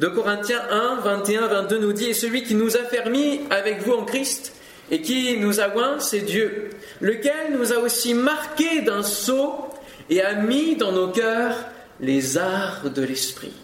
De 0.00 0.08
Corinthiens 0.08 0.62
1, 0.70 1.00
21, 1.04 1.46
22 1.46 1.78
nous 1.78 1.92
dit, 1.92 2.06
Et 2.06 2.14
celui 2.14 2.42
qui 2.42 2.54
nous 2.54 2.76
a 2.76 2.84
fermis 2.84 3.40
avec 3.50 3.82
vous 3.82 3.92
en 3.92 4.04
Christ 4.04 4.52
et 4.90 5.00
qui 5.00 5.36
nous 5.38 5.60
a 5.60 5.74
oint, 5.76 5.98
c'est 5.98 6.20
Dieu, 6.20 6.70
lequel 7.00 7.52
nous 7.52 7.72
a 7.72 7.78
aussi 7.78 8.14
marqués 8.14 8.82
d'un 8.82 9.02
sceau 9.02 9.70
et 10.10 10.22
a 10.22 10.34
mis 10.34 10.76
dans 10.76 10.92
nos 10.92 11.08
cœurs 11.08 11.56
les 12.00 12.36
arts 12.36 12.90
de 12.90 13.02
l'esprit. 13.02 13.54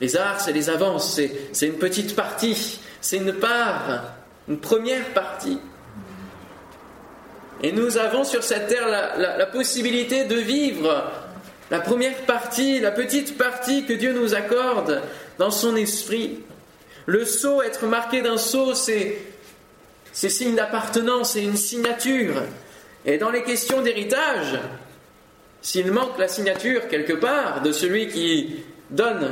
Les 0.00 0.16
arts, 0.16 0.40
c'est 0.40 0.52
les 0.52 0.70
avances, 0.70 1.20
c'est 1.52 1.66
une 1.66 1.78
petite 1.78 2.14
partie, 2.14 2.80
c'est 3.00 3.16
une 3.16 3.32
part, 3.32 4.14
une 4.48 4.58
première 4.58 5.06
partie. 5.14 5.58
Et 7.62 7.72
nous 7.72 7.98
avons 7.98 8.22
sur 8.22 8.44
cette 8.44 8.68
terre 8.68 8.88
la 8.88 9.46
possibilité 9.46 10.24
de 10.24 10.36
vivre 10.36 11.10
la 11.70 11.80
première 11.80 12.16
partie, 12.22 12.80
la 12.80 12.90
petite 12.90 13.36
partie 13.36 13.84
que 13.84 13.92
Dieu 13.92 14.12
nous 14.12 14.34
accorde 14.34 15.02
dans 15.38 15.50
son 15.50 15.76
esprit. 15.76 16.40
Le 17.06 17.24
sceau, 17.24 17.62
être 17.62 17.86
marqué 17.86 18.22
d'un 18.22 18.38
sceau, 18.38 18.74
c'est, 18.74 19.18
c'est 20.18 20.30
signe 20.30 20.56
d'appartenance, 20.56 21.34
c'est 21.34 21.44
une 21.44 21.56
signature. 21.56 22.42
Et 23.06 23.18
dans 23.18 23.30
les 23.30 23.44
questions 23.44 23.82
d'héritage, 23.82 24.58
s'il 25.62 25.92
manque 25.92 26.18
la 26.18 26.26
signature 26.26 26.88
quelque 26.88 27.12
part 27.12 27.62
de 27.62 27.70
celui 27.70 28.08
qui 28.08 28.64
donne 28.90 29.28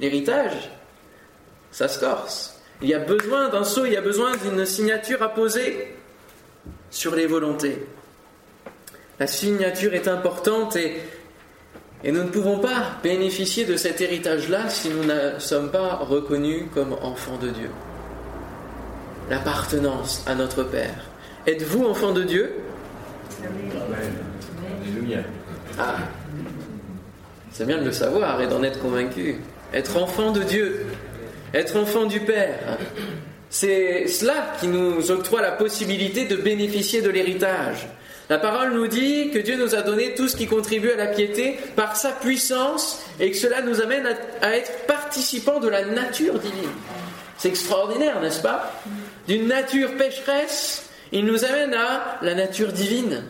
l'héritage, 0.00 0.72
ça 1.70 1.86
se 1.86 2.00
corse. 2.00 2.60
Il 2.82 2.88
y 2.88 2.94
a 2.94 2.98
besoin 2.98 3.50
d'un 3.50 3.62
sceau, 3.62 3.86
il 3.86 3.92
y 3.92 3.96
a 3.96 4.00
besoin 4.00 4.32
d'une 4.36 4.66
signature 4.66 5.22
à 5.22 5.28
poser 5.28 5.94
sur 6.90 7.14
les 7.14 7.26
volontés. 7.26 7.86
La 9.20 9.28
signature 9.28 9.94
est 9.94 10.08
importante 10.08 10.74
et, 10.74 10.96
et 12.02 12.10
nous 12.10 12.24
ne 12.24 12.30
pouvons 12.30 12.58
pas 12.58 12.98
bénéficier 13.04 13.64
de 13.64 13.76
cet 13.76 14.00
héritage-là 14.00 14.68
si 14.68 14.88
nous 14.88 15.04
ne 15.04 15.38
sommes 15.38 15.70
pas 15.70 15.94
reconnus 15.94 16.64
comme 16.74 16.94
enfants 16.94 17.38
de 17.38 17.50
Dieu. 17.50 17.70
L'appartenance 19.30 20.22
à 20.26 20.34
notre 20.34 20.62
Père. 20.62 21.04
Êtes-vous 21.46 21.84
enfant 21.84 22.12
de 22.12 22.22
Dieu? 22.24 22.52
Amen. 23.44 25.24
Ah, 25.78 25.96
c'est 27.50 27.66
bien 27.66 27.78
de 27.78 27.84
le 27.84 27.92
savoir 27.92 28.40
et 28.40 28.46
d'en 28.46 28.62
être 28.62 28.80
convaincu. 28.80 29.36
Être 29.72 29.96
enfant 29.96 30.32
de 30.32 30.42
Dieu, 30.42 30.86
être 31.52 31.76
enfant 31.76 32.06
du 32.06 32.20
Père, 32.20 32.78
c'est 33.50 34.06
cela 34.06 34.52
qui 34.60 34.68
nous 34.68 35.10
octroie 35.10 35.42
la 35.42 35.52
possibilité 35.52 36.26
de 36.26 36.36
bénéficier 36.36 37.02
de 37.02 37.10
l'héritage. 37.10 37.88
La 38.28 38.38
parole 38.38 38.74
nous 38.74 38.86
dit 38.86 39.30
que 39.30 39.38
Dieu 39.38 39.56
nous 39.56 39.74
a 39.74 39.80
donné 39.80 40.14
tout 40.14 40.28
ce 40.28 40.36
qui 40.36 40.46
contribue 40.46 40.90
à 40.90 40.96
la 40.96 41.06
piété 41.06 41.58
par 41.76 41.96
sa 41.96 42.10
puissance 42.10 43.02
et 43.18 43.30
que 43.30 43.36
cela 43.36 43.62
nous 43.62 43.80
amène 43.80 44.06
à, 44.42 44.56
être 44.56 44.86
participants 44.86 45.60
de 45.60 45.68
la 45.68 45.84
nature 45.86 46.38
divine. 46.38 46.70
C'est 47.38 47.48
extraordinaire, 47.48 48.20
n'est-ce 48.20 48.42
pas? 48.42 48.72
D'une 49.28 49.46
nature 49.46 49.94
pécheresse, 49.98 50.88
il 51.12 51.26
nous 51.26 51.44
amène 51.44 51.74
à 51.74 52.18
la 52.22 52.34
nature 52.34 52.72
divine. 52.72 53.24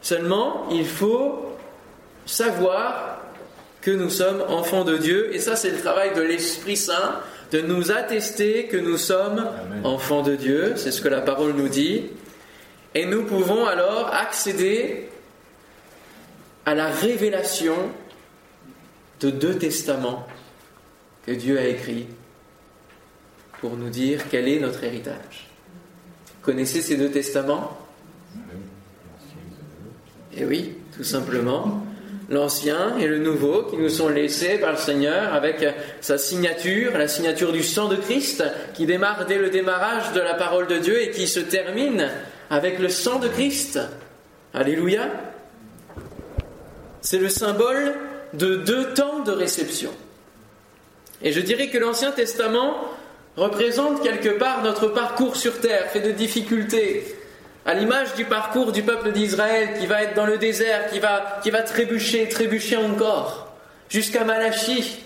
Seulement, 0.00 0.68
il 0.70 0.86
faut 0.86 1.56
savoir 2.24 3.18
que 3.80 3.90
nous 3.90 4.10
sommes 4.10 4.44
enfants 4.48 4.84
de 4.84 4.96
Dieu, 4.96 5.34
et 5.34 5.40
ça 5.40 5.56
c'est 5.56 5.70
le 5.70 5.80
travail 5.80 6.14
de 6.14 6.22
l'Esprit 6.22 6.76
Saint, 6.76 7.20
de 7.50 7.62
nous 7.62 7.90
attester 7.90 8.66
que 8.66 8.76
nous 8.76 8.96
sommes 8.96 9.44
enfants 9.82 10.22
de 10.22 10.36
Dieu, 10.36 10.74
c'est 10.76 10.92
ce 10.92 11.02
que 11.02 11.08
la 11.08 11.20
parole 11.20 11.54
nous 11.54 11.68
dit. 11.68 12.04
Et 12.94 13.06
nous 13.06 13.24
pouvons 13.24 13.66
alors 13.66 14.14
accéder 14.14 15.08
à 16.64 16.76
la 16.76 16.86
révélation 16.86 17.74
de 19.20 19.30
deux 19.30 19.58
testaments 19.58 20.26
que 21.26 21.32
Dieu 21.32 21.58
a 21.58 21.66
écrits 21.66 22.06
pour 23.64 23.78
nous 23.78 23.88
dire 23.88 24.24
quel 24.30 24.46
est 24.46 24.60
notre 24.60 24.84
héritage. 24.84 25.48
Connaissez 26.42 26.82
ces 26.82 26.98
deux 26.98 27.10
testaments? 27.10 27.74
Eh 30.36 30.44
oui, 30.44 30.74
tout 30.94 31.02
simplement. 31.02 31.82
L'Ancien 32.28 32.98
et 32.98 33.06
le 33.06 33.20
Nouveau 33.20 33.62
qui 33.62 33.78
nous 33.78 33.88
sont 33.88 34.10
laissés 34.10 34.58
par 34.58 34.72
le 34.72 34.76
Seigneur 34.76 35.32
avec 35.32 35.64
sa 36.02 36.18
signature, 36.18 36.98
la 36.98 37.08
signature 37.08 37.52
du 37.52 37.62
sang 37.62 37.88
de 37.88 37.96
Christ 37.96 38.44
qui 38.74 38.84
démarre 38.84 39.24
dès 39.24 39.38
le 39.38 39.48
démarrage 39.48 40.12
de 40.12 40.20
la 40.20 40.34
parole 40.34 40.66
de 40.66 40.76
Dieu 40.76 41.00
et 41.00 41.10
qui 41.10 41.26
se 41.26 41.40
termine 41.40 42.10
avec 42.50 42.78
le 42.78 42.90
sang 42.90 43.18
de 43.18 43.28
Christ. 43.28 43.80
Alléluia. 44.52 45.08
C'est 47.00 47.16
le 47.16 47.30
symbole 47.30 47.94
de 48.34 48.56
deux 48.56 48.92
temps 48.92 49.20
de 49.20 49.32
réception. 49.32 49.92
Et 51.22 51.32
je 51.32 51.40
dirais 51.40 51.70
que 51.70 51.78
l'Ancien 51.78 52.10
Testament 52.10 52.90
représente 53.36 54.02
quelque 54.02 54.38
part 54.38 54.62
notre 54.62 54.88
parcours 54.88 55.36
sur 55.36 55.60
terre, 55.60 55.90
fait 55.90 56.00
de 56.00 56.12
difficultés, 56.12 57.04
à 57.66 57.74
l'image 57.74 58.14
du 58.14 58.24
parcours 58.24 58.72
du 58.72 58.82
peuple 58.82 59.12
d'Israël 59.12 59.78
qui 59.78 59.86
va 59.86 60.02
être 60.02 60.14
dans 60.14 60.26
le 60.26 60.38
désert, 60.38 60.90
qui 60.90 61.00
va, 61.00 61.40
qui 61.42 61.50
va 61.50 61.62
trébucher, 61.62 62.28
trébucher 62.28 62.76
encore, 62.76 63.52
jusqu'à 63.88 64.24
Malachie. 64.24 65.00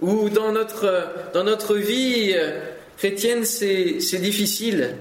Ou 0.00 0.28
dans 0.28 0.52
notre, 0.52 1.08
dans 1.32 1.44
notre 1.44 1.76
vie, 1.76 2.36
chrétienne, 2.98 3.44
c'est 3.44 4.18
difficile. 4.18 4.96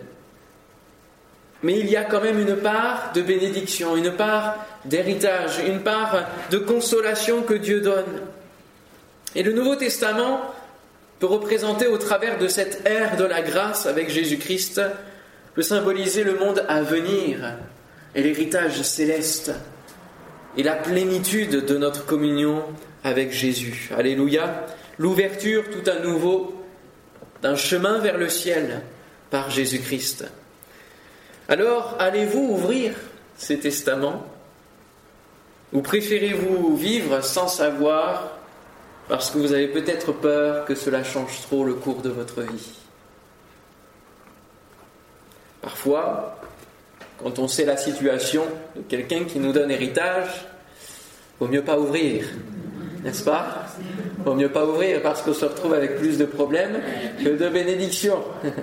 Mais 1.63 1.79
il 1.79 1.89
y 1.89 1.95
a 1.95 2.03
quand 2.03 2.21
même 2.21 2.39
une 2.39 2.57
part 2.57 3.11
de 3.13 3.21
bénédiction, 3.21 3.95
une 3.95 4.11
part 4.11 4.55
d'héritage, 4.85 5.59
une 5.65 5.81
part 5.81 6.25
de 6.49 6.57
consolation 6.57 7.41
que 7.41 7.53
Dieu 7.53 7.81
donne. 7.81 8.21
Et 9.35 9.43
le 9.43 9.53
Nouveau 9.53 9.75
Testament 9.75 10.53
peut 11.23 11.27
représenter 11.27 11.87
au 11.87 11.97
travers 11.97 12.37
de 12.37 12.49
cette 12.49 12.85
ère 12.85 13.15
de 13.15 13.23
la 13.23 13.41
grâce 13.41 13.85
avec 13.85 14.09
Jésus-Christ, 14.09 14.81
peut 15.53 15.61
symboliser 15.61 16.25
le 16.25 16.37
monde 16.37 16.65
à 16.67 16.81
venir 16.81 17.59
et 18.13 18.21
l'héritage 18.21 18.81
céleste 18.81 19.53
et 20.57 20.63
la 20.63 20.75
plénitude 20.75 21.63
de 21.63 21.77
notre 21.77 22.05
communion 22.05 22.65
avec 23.05 23.31
Jésus. 23.31 23.89
Alléluia. 23.97 24.65
L'ouverture 24.97 25.63
tout 25.69 25.89
à 25.89 25.99
nouveau 25.99 26.61
d'un 27.41 27.55
chemin 27.55 27.99
vers 27.99 28.17
le 28.17 28.27
ciel 28.27 28.81
par 29.29 29.49
Jésus-Christ. 29.49 30.25
Alors, 31.47 31.95
allez-vous 31.99 32.49
ouvrir 32.51 32.95
ces 33.37 33.59
testaments 33.59 34.25
Ou 35.71 35.81
préférez-vous 35.81 36.75
vivre 36.75 37.23
sans 37.23 37.47
savoir 37.47 38.32
parce 39.07 39.31
que 39.31 39.37
vous 39.37 39.53
avez 39.53 39.67
peut-être 39.67 40.11
peur 40.11 40.65
que 40.65 40.75
cela 40.75 41.03
change 41.03 41.41
trop 41.41 41.63
le 41.63 41.73
cours 41.73 42.01
de 42.01 42.09
votre 42.09 42.41
vie 42.41 42.71
Parfois, 45.61 46.41
quand 47.21 47.39
on 47.39 47.47
sait 47.47 47.63
la 47.63 47.77
situation 47.77 48.43
de 48.75 48.81
quelqu'un 48.81 49.23
qui 49.23 49.39
nous 49.39 49.53
donne 49.53 49.71
héritage, 49.71 50.45
vaut 51.39 51.47
mieux 51.47 51.63
pas 51.63 51.79
ouvrir, 51.79 52.25
n'est-ce 53.01 53.23
pas? 53.23 53.65
Vaut 54.25 54.35
mieux 54.35 54.49
pas 54.49 54.65
ouvrir 54.65 55.01
parce 55.01 55.21
qu'on 55.21 55.33
se 55.33 55.45
retrouve 55.45 55.73
avec 55.73 55.95
plus 55.97 56.17
de 56.17 56.25
problèmes 56.25 56.81
que 57.23 57.29
de 57.29 57.47
bénédictions. 57.47 58.21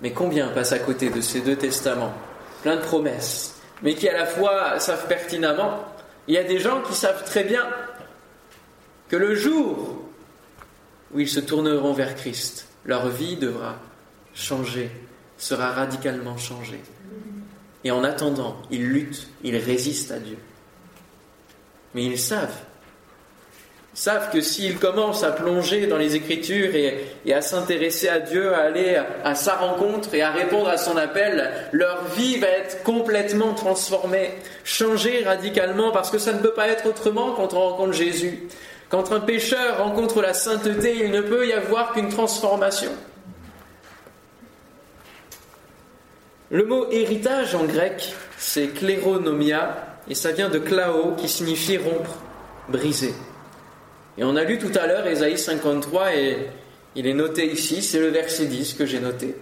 Mais 0.00 0.12
combien 0.12 0.48
passent 0.48 0.72
à 0.72 0.78
côté 0.78 1.10
de 1.10 1.20
ces 1.20 1.40
deux 1.40 1.56
testaments 1.56 2.14
Plein 2.62 2.76
de 2.76 2.82
promesses, 2.82 3.58
mais 3.82 3.94
qui 3.94 4.08
à 4.08 4.12
la 4.12 4.26
fois 4.26 4.78
savent 4.78 5.06
pertinemment? 5.06 5.80
Il 6.28 6.34
y 6.34 6.38
a 6.38 6.44
des 6.44 6.58
gens 6.58 6.82
qui 6.82 6.94
savent 6.94 7.24
très 7.24 7.44
bien 7.44 7.66
que 9.10 9.16
le 9.16 9.34
jour 9.34 9.98
où 11.12 11.20
ils 11.20 11.28
se 11.28 11.40
tourneront 11.40 11.92
vers 11.92 12.14
Christ, 12.14 12.68
leur 12.86 13.08
vie 13.08 13.36
devra 13.36 13.78
changer, 14.32 14.90
sera 15.36 15.72
radicalement 15.72 16.38
changée. 16.38 16.80
Et 17.84 17.90
en 17.90 18.04
attendant, 18.04 18.56
ils 18.70 18.86
luttent, 18.86 19.28
ils 19.42 19.56
résistent 19.56 20.12
à 20.12 20.18
Dieu. 20.18 20.38
Mais 21.94 22.04
ils 22.04 22.18
savent 22.18 22.64
savent 23.92 24.30
que 24.30 24.40
s'ils 24.40 24.78
commencent 24.78 25.24
à 25.24 25.32
plonger 25.32 25.86
dans 25.86 25.98
les 25.98 26.16
Écritures 26.16 26.74
et, 26.74 27.32
à 27.32 27.42
s'intéresser 27.42 28.08
à 28.08 28.20
Dieu, 28.20 28.54
à 28.54 28.60
aller 28.60 28.98
à, 29.24 29.34
sa 29.34 29.56
rencontre 29.56 30.14
et 30.14 30.22
à 30.22 30.30
répondre 30.30 30.68
à 30.68 30.78
son 30.78 30.96
appel, 30.96 31.50
leur 31.72 32.04
vie 32.16 32.38
va 32.38 32.46
être 32.46 32.82
complètement 32.82 33.52
transformée, 33.52 34.30
changée 34.64 35.22
radicalement, 35.24 35.90
parce 35.90 36.10
que 36.10 36.18
ça 36.18 36.32
ne 36.32 36.38
peut 36.38 36.54
pas 36.54 36.68
être 36.68 36.86
autrement 36.86 37.32
quand 37.32 37.52
on 37.52 37.60
rencontre 37.60 37.92
Jésus. 37.92 38.48
Quand 38.90 39.12
un 39.12 39.20
pécheur 39.20 39.78
rencontre 39.78 40.20
la 40.20 40.34
sainteté, 40.34 41.04
il 41.04 41.12
ne 41.12 41.20
peut 41.20 41.46
y 41.46 41.52
avoir 41.52 41.92
qu'une 41.92 42.08
transformation. 42.08 42.90
Le 46.50 46.64
mot 46.64 46.90
héritage 46.90 47.54
en 47.54 47.64
grec, 47.64 48.12
c'est 48.36 48.74
kléronomia, 48.74 49.98
et 50.08 50.16
ça 50.16 50.32
vient 50.32 50.48
de 50.48 50.58
klao, 50.58 51.14
qui 51.14 51.28
signifie 51.28 51.78
rompre, 51.78 52.16
briser. 52.68 53.14
Et 54.18 54.24
on 54.24 54.34
a 54.34 54.42
lu 54.42 54.58
tout 54.58 54.72
à 54.74 54.88
l'heure 54.88 55.06
Ésaïe 55.06 55.38
53 55.38 56.16
et 56.16 56.50
il 56.96 57.06
est 57.06 57.14
noté 57.14 57.46
ici, 57.46 57.82
c'est 57.82 58.00
le 58.00 58.08
verset 58.08 58.46
10 58.46 58.74
que 58.74 58.86
j'ai 58.86 58.98
noté. 58.98 59.36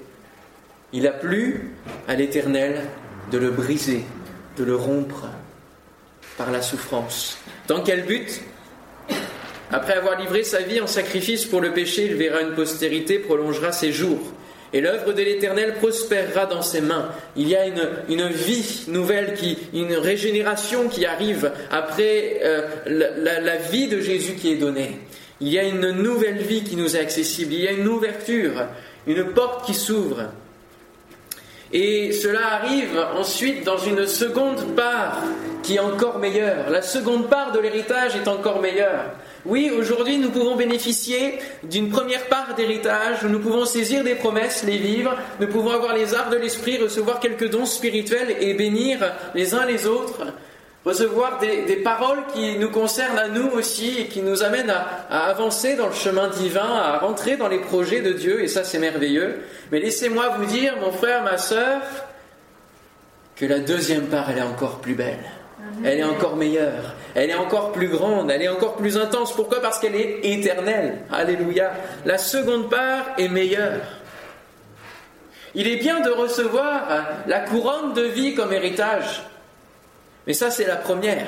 Il 0.93 1.07
a 1.07 1.13
plu 1.13 1.75
à 2.07 2.15
l'Éternel 2.15 2.83
de 3.33 3.39
le 3.39 3.51
briser, 3.51 4.05
de 4.59 4.65
le 4.65 4.77
rompre 4.77 5.27
par 6.37 6.51
la 6.51 6.61
souffrance. 6.61 7.39
Dans 7.67 7.83
quel 7.83 8.05
but? 8.05 8.43
Après 9.71 9.95
avoir 9.95 10.19
livré 10.19 10.45
sa 10.45 10.61
vie 10.61 10.81
en 10.81 10.87
sacrifice 10.87 11.45
pour 11.45 11.61
le 11.61 11.73
péché, 11.73 12.07
il 12.07 12.15
verra 12.15 12.41
une 12.41 12.55
postérité, 12.55 13.19
prolongera 13.19 13.73
ses 13.73 13.93
jours 13.93 14.33
et 14.73 14.81
l'œuvre 14.81 15.13
de 15.13 15.23
l'Éternel 15.23 15.75
prospérera 15.75 16.47
dans 16.47 16.63
ses 16.63 16.81
mains. 16.81 17.11
Il 17.37 17.49
y 17.49 17.57
a 17.57 17.67
une, 17.67 17.89
une, 18.09 18.29
vie 18.29 18.85
nouvelle, 18.89 19.35
qui, 19.35 19.57
une 19.73 19.95
régénération 19.95 20.89
qui 20.89 21.07
arrive 21.07 21.51
après 21.71 22.41
euh, 22.43 22.63
la, 22.87 23.41
la, 23.41 23.57
vie 23.57 23.89
de 23.89 24.01
Jésus 24.01 24.35
qui 24.35 24.53
est 24.53 24.57
donnée. 24.57 24.99
Il 25.41 25.49
y 25.49 25.59
a 25.59 25.63
une 25.63 25.91
nouvelle 25.93 26.39
vie 26.39 26.65
qui 26.65 26.77
nous 26.77 26.97
est 26.97 27.01
accessible. 27.01 27.55
Il 27.55 27.61
y 27.61 27.69
a 27.69 27.73
une 27.73 27.89
ouverture, 27.89 28.67
une 29.07 29.25
porte 29.33 29.65
qui 29.65 29.75
s'ouvre. 29.75 30.25
Et 31.73 32.13
cela 32.13 32.55
arrive 32.55 32.99
ensuite 33.17 33.65
dans 33.65 33.79
une 33.79 34.07
seconde 34.07 34.75
part 34.75 35.23
qui 35.63 35.77
est 35.77 35.81
encore 35.81 36.19
meilleure. 36.19 36.71
La 36.71 36.83
seconde 36.83 37.29
part 37.29 37.53
de 37.53 37.59
l'héritage 37.59 38.17
est 38.17 38.29
encore 38.29 38.61
meilleure. 38.61 39.05
Oui, 39.45 39.71
aujourd'hui, 39.77 40.19
nous 40.19 40.31
pouvons 40.31 40.57
bénéficier 40.57 41.39
d'une 41.63 41.91
première 41.91 42.27
part 42.27 42.55
d'héritage, 42.55 43.23
nous 43.25 43.39
pouvons 43.39 43.65
saisir 43.65 44.05
des 44.05 44.15
promesses, 44.15 44.65
les 44.65 44.77
vivre, 44.77 45.17
nous 45.41 45.47
pouvons 45.47 45.71
avoir 45.71 45.95
les 45.95 46.15
arts 46.15 46.31
de 46.31 46.37
l'esprit, 46.37 46.77
recevoir 46.77 47.21
quelques 47.21 47.49
dons 47.49 47.65
spirituels 47.65 48.37
et 48.41 48.55
bénir 48.55 48.99
les 49.35 49.55
uns 49.55 49.65
les 49.65 49.87
autres, 49.87 50.27
recevoir 50.85 51.39
des, 51.39 51.77
paroles 51.77 52.25
qui 52.35 52.59
nous 52.59 52.71
concernent 52.71 53.19
à 53.19 53.29
nous 53.29 53.49
aussi 53.51 54.01
et 54.01 54.07
qui 54.07 54.23
nous 54.23 54.43
amènent 54.43 54.71
à, 54.71 55.07
à, 55.09 55.31
avancer 55.31 55.77
dans 55.77 55.87
le 55.87 55.95
chemin 55.95 56.29
divin, 56.29 56.69
à 56.75 56.99
rentrer 56.99 57.37
dans 57.37 57.49
les 57.49 57.61
projets 57.61 58.01
de 58.01 58.13
Dieu, 58.13 58.43
et 58.43 58.49
ça 58.49 58.65
c'est 58.65 58.79
merveilleux. 58.79 59.41
Mais 59.71 59.81
laissez-moi 59.81 60.31
vous 60.37 60.47
dire, 60.47 60.75
mon 60.81 60.93
frère, 60.93 61.23
ma 61.23 61.39
sœur, 61.39 61.81
que 63.37 63.47
la 63.47 63.61
deuxième 63.61 64.07
part, 64.07 64.31
elle 64.31 64.39
est 64.39 64.43
encore 64.43 64.81
plus 64.81 64.95
belle 64.95 65.38
elle 65.85 65.99
est 65.99 66.05
encore 66.05 66.37
meilleure, 66.37 66.95
elle 67.15 67.31
est 67.31 67.35
encore 67.35 67.73
plus 67.73 67.89
grande, 67.89 68.31
elle 68.31 68.43
est 68.43 68.49
encore 68.49 68.77
plus 68.77 68.97
intense. 68.97 69.35
Pourquoi? 69.35 69.61
Parce 69.61 69.79
qu'elle 69.79 69.97
est 69.97 70.21
éternelle. 70.23 70.99
Alléluia. 71.13 71.73
La 72.05 72.19
seconde 72.19 72.71
part 72.71 73.07
est 73.19 73.29
meilleure. 73.29 73.81
Il 75.55 75.67
est 75.67 75.77
bien 75.77 76.01
de 76.01 76.11
recevoir 76.11 76.89
la 77.27 77.41
couronne 77.41 77.95
de 77.95 78.03
vie 78.03 78.35
comme 78.35 78.53
héritage. 78.53 79.23
Mais 80.27 80.35
ça, 80.35 80.51
c'est 80.51 80.67
la 80.67 80.77
première. 80.77 81.27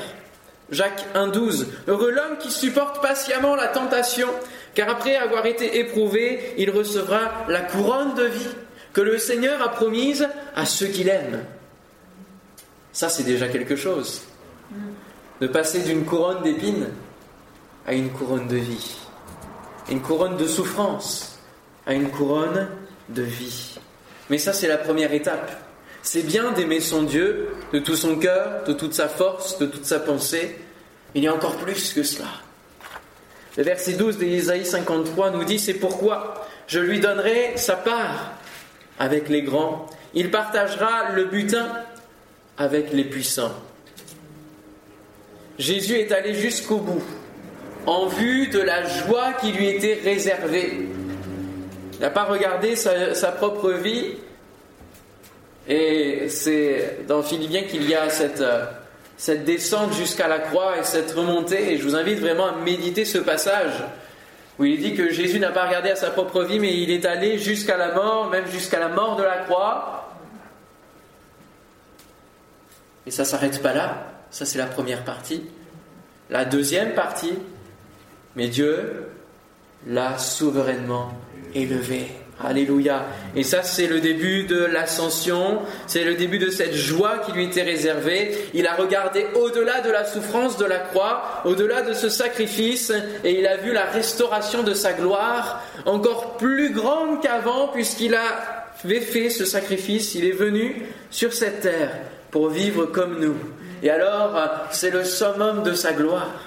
Jacques 0.71 1.05
1,12. 1.15 1.67
Heureux 1.89 2.11
l'homme 2.11 2.39
qui 2.39 2.51
supporte 2.51 3.03
patiemment 3.03 3.57
la 3.57 3.69
tentation, 3.69 4.29
car 4.75 4.89
après 4.89 5.17
avoir 5.17 5.47
été 5.47 5.79
éprouvé, 5.79 6.55
il 6.59 6.71
recevra 6.71 7.47
la 7.49 7.61
couronne 7.61 8.15
de 8.15 8.25
vie 8.25 8.55
que 8.93 9.01
le 9.01 9.19
Seigneur 9.19 9.63
a 9.63 9.71
promise 9.71 10.29
à 10.55 10.67
ceux 10.67 10.87
qu'il 10.87 11.09
aime. 11.09 11.45
Ça, 12.93 13.09
c'est 13.09 13.23
déjà 13.23 13.49
quelque 13.49 13.77
chose 13.77 14.23
de 15.41 15.47
passer 15.47 15.81
d'une 15.81 16.05
couronne 16.05 16.43
d'épines 16.43 16.89
à 17.87 17.95
une 17.95 18.11
couronne 18.11 18.49
de 18.49 18.57
vie, 18.57 18.97
une 19.91 20.01
couronne 20.01 20.37
de 20.37 20.47
souffrance 20.47 21.39
à 21.87 21.95
une 21.95 22.11
couronne 22.11 22.69
de 23.09 23.23
vie. 23.23 23.79
Mais 24.29 24.39
ça, 24.39 24.53
c'est 24.53 24.69
la 24.69 24.79
première 24.79 25.13
étape. 25.13 25.51
C'est 26.03 26.23
bien 26.23 26.53
d'aimer 26.53 26.81
son 26.81 27.03
Dieu 27.03 27.51
de 27.73 27.79
tout 27.79 27.97
son 27.97 28.17
cœur, 28.17 28.65
de 28.65 28.73
toute 28.73 28.95
sa 28.95 29.09
force, 29.09 29.59
de 29.59 29.67
toute 29.67 29.85
sa 29.85 30.01
pensée. 30.01 30.59
Il 31.15 31.23
y 31.23 31.29
a 31.29 31.35
encore 31.35 31.57
plus 31.57 31.93
que 31.93 32.03
cela. 32.03 32.29
Le 33.57 33.65
verset 33.65 33.95
12 33.95 34.19
d'Ésaïe 34.19 34.65
53 34.65 35.31
nous 35.31 35.45
dit, 35.45 35.59
c'est 35.59 35.75
pourquoi 35.75 36.47
je 36.67 36.81
lui 36.81 37.01
donnerai 37.01 37.55
sa 37.57 37.77
part 37.77 38.33
avec 38.99 39.29
les 39.29 39.43
grands. 39.43 39.87
Il 40.15 40.31
partagera 40.31 41.11
le 41.13 41.25
butin 41.25 41.67
avec 42.61 42.93
les 42.93 43.05
puissants. 43.05 43.55
Jésus 45.59 45.95
est 45.95 46.13
allé 46.13 46.35
jusqu'au 46.35 46.77
bout, 46.77 47.03
en 47.87 48.07
vue 48.07 48.49
de 48.49 48.61
la 48.61 48.85
joie 48.85 49.33
qui 49.41 49.51
lui 49.51 49.67
était 49.69 49.99
réservée. 50.05 50.89
Il 51.95 52.01
n'a 52.01 52.11
pas 52.11 52.25
regardé 52.25 52.77
sa, 52.77 53.33
propre 53.33 53.71
vie, 53.71 54.17
et 55.69 56.29
c'est 56.29 57.07
dans 57.09 57.23
Philippiens 57.23 57.63
qu'il 57.63 57.89
y 57.89 57.95
a 57.95 58.11
cette, 58.11 58.45
cette 59.17 59.45
descente 59.45 59.95
jusqu'à 59.95 60.29
la 60.29 60.39
croix 60.39 60.79
et 60.79 60.85
cette 60.85 61.13
remontée, 61.13 61.73
et 61.73 61.79
je 61.79 61.83
vous 61.83 61.97
invite 61.97 62.21
vraiment 62.21 62.49
à 62.49 62.57
méditer 62.57 63.07
ce 63.07 63.19
passage 63.19 63.73
où 64.59 64.67
il 64.67 64.79
dit 64.79 64.95
que 64.95 65.11
Jésus 65.11 65.39
n'a 65.39 65.51
pas 65.51 65.65
regardé 65.67 65.89
à 65.89 65.97
sa 65.97 66.11
propre 66.11 66.43
vie, 66.43 66.59
mais 66.59 66.77
il 66.77 66.91
est 66.91 67.07
allé 67.07 67.39
jusqu'à 67.39 67.79
la 67.79 67.95
mort, 67.95 68.29
même 68.29 68.47
jusqu'à 68.51 68.79
la 68.79 68.89
mort 68.89 69.17
de 69.17 69.23
la 69.23 69.39
croix. 69.39 70.00
Et 73.07 73.11
ça 73.11 73.25
s'arrête 73.25 73.63
pas 73.63 73.73
là. 73.73 74.07
Ça, 74.31 74.45
c'est 74.45 74.59
la 74.59 74.67
première 74.67 75.05
partie. 75.05 75.43
La 76.29 76.45
deuxième 76.45 76.95
partie, 76.95 77.35
mais 78.37 78.49
Dieu 78.49 79.09
l'a 79.87 80.19
souverainement 80.19 81.13
élevé. 81.55 82.07
Alléluia. 82.43 83.05
Et 83.37 83.43
ça, 83.43 83.63
c'est 83.63 83.87
le 83.87 84.01
début 84.01 84.45
de 84.45 84.65
l'ascension, 84.65 85.61
c'est 85.87 86.05
le 86.05 86.15
début 86.15 86.39
de 86.39 86.49
cette 86.49 86.75
joie 86.75 87.19
qui 87.19 87.33
lui 87.33 87.45
était 87.45 87.63
réservée. 87.63 88.35
Il 88.55 88.67
a 88.67 88.77
regardé 88.77 89.27
au-delà 89.35 89.83
de 89.83 89.91
la 89.91 90.07
souffrance 90.07 90.57
de 90.57 90.65
la 90.65 90.79
croix, 90.79 91.43
au-delà 91.45 91.83
de 91.83 91.93
ce 91.93 92.09
sacrifice, 92.09 92.93
et 93.25 93.39
il 93.41 93.47
a 93.47 93.59
vu 93.59 93.73
la 93.73 93.85
restauration 93.85 94.63
de 94.63 94.73
sa 94.73 94.95
gloire, 94.95 95.63
encore 95.85 96.39
plus 96.39 96.71
grande 96.73 97.21
qu'avant, 97.21 97.69
puisqu'il 97.69 98.15
avait 98.15 99.01
fait 99.01 99.29
ce 99.29 99.45
sacrifice, 99.45 100.15
il 100.15 100.25
est 100.25 100.31
venu 100.31 100.87
sur 101.11 101.35
cette 101.35 101.61
terre 101.61 101.91
pour 102.31 102.49
vivre 102.49 102.87
comme 102.87 103.21
nous. 103.21 103.37
Et 103.83 103.91
alors, 103.91 104.33
c'est 104.71 104.91
le 104.91 105.05
summum 105.05 105.63
de 105.63 105.75
sa 105.75 105.93
gloire. 105.93 106.41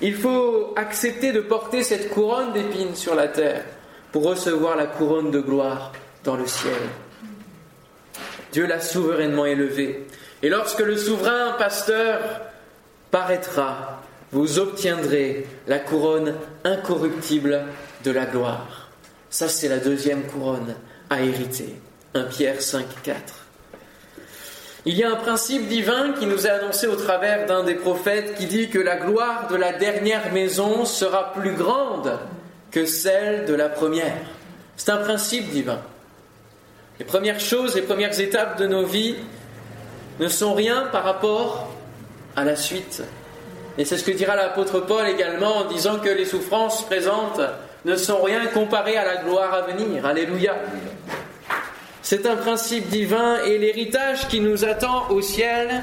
Il 0.00 0.14
faut 0.14 0.72
accepter 0.76 1.32
de 1.32 1.40
porter 1.40 1.82
cette 1.82 2.10
couronne 2.10 2.52
d'épines 2.52 2.94
sur 2.94 3.14
la 3.14 3.28
terre 3.28 3.64
pour 4.12 4.24
recevoir 4.24 4.76
la 4.76 4.86
couronne 4.86 5.30
de 5.30 5.40
gloire 5.40 5.92
dans 6.24 6.36
le 6.36 6.46
ciel. 6.46 6.72
Dieu 8.52 8.66
l'a 8.66 8.80
souverainement 8.80 9.46
élevé. 9.46 10.06
Et 10.42 10.48
lorsque 10.48 10.80
le 10.80 10.96
souverain 10.96 11.56
pasteur 11.58 12.20
paraîtra, 13.10 14.02
vous 14.30 14.58
obtiendrez 14.58 15.46
la 15.66 15.78
couronne 15.78 16.34
incorruptible 16.64 17.64
de 18.04 18.10
la 18.10 18.26
gloire. 18.26 18.90
Ça, 19.30 19.48
c'est 19.48 19.68
la 19.68 19.78
deuxième 19.78 20.22
couronne 20.22 20.74
à 21.10 21.22
hériter. 21.22 21.74
1 22.14 22.24
Pierre 22.24 22.62
5, 22.62 22.86
4. 23.02 23.47
Il 24.88 24.96
y 24.96 25.04
a 25.04 25.10
un 25.10 25.16
principe 25.16 25.68
divin 25.68 26.14
qui 26.18 26.24
nous 26.24 26.46
est 26.46 26.50
annoncé 26.50 26.86
au 26.86 26.96
travers 26.96 27.44
d'un 27.44 27.62
des 27.62 27.74
prophètes 27.74 28.36
qui 28.36 28.46
dit 28.46 28.70
que 28.70 28.78
la 28.78 28.96
gloire 28.96 29.46
de 29.48 29.54
la 29.54 29.74
dernière 29.74 30.32
maison 30.32 30.86
sera 30.86 31.34
plus 31.34 31.52
grande 31.52 32.18
que 32.70 32.86
celle 32.86 33.44
de 33.44 33.52
la 33.52 33.68
première. 33.68 34.16
C'est 34.78 34.90
un 34.90 34.96
principe 34.96 35.50
divin. 35.50 35.78
Les 36.98 37.04
premières 37.04 37.38
choses, 37.38 37.74
les 37.74 37.82
premières 37.82 38.18
étapes 38.18 38.58
de 38.58 38.66
nos 38.66 38.86
vies 38.86 39.16
ne 40.20 40.28
sont 40.28 40.54
rien 40.54 40.88
par 40.90 41.04
rapport 41.04 41.70
à 42.34 42.44
la 42.44 42.56
suite. 42.56 43.02
Et 43.76 43.84
c'est 43.84 43.98
ce 43.98 44.04
que 44.04 44.16
dira 44.16 44.36
l'apôtre 44.36 44.80
Paul 44.80 45.06
également 45.06 45.58
en 45.58 45.64
disant 45.66 45.98
que 45.98 46.08
les 46.08 46.24
souffrances 46.24 46.86
présentes 46.86 47.42
ne 47.84 47.94
sont 47.94 48.22
rien 48.22 48.46
comparées 48.46 48.96
à 48.96 49.04
la 49.04 49.22
gloire 49.22 49.52
à 49.52 49.60
venir. 49.70 50.06
Alléluia. 50.06 50.56
C'est 52.02 52.26
un 52.26 52.36
principe 52.36 52.88
divin 52.88 53.36
et 53.44 53.58
l'héritage 53.58 54.28
qui 54.28 54.40
nous 54.40 54.64
attend 54.64 55.10
au 55.10 55.20
ciel 55.20 55.82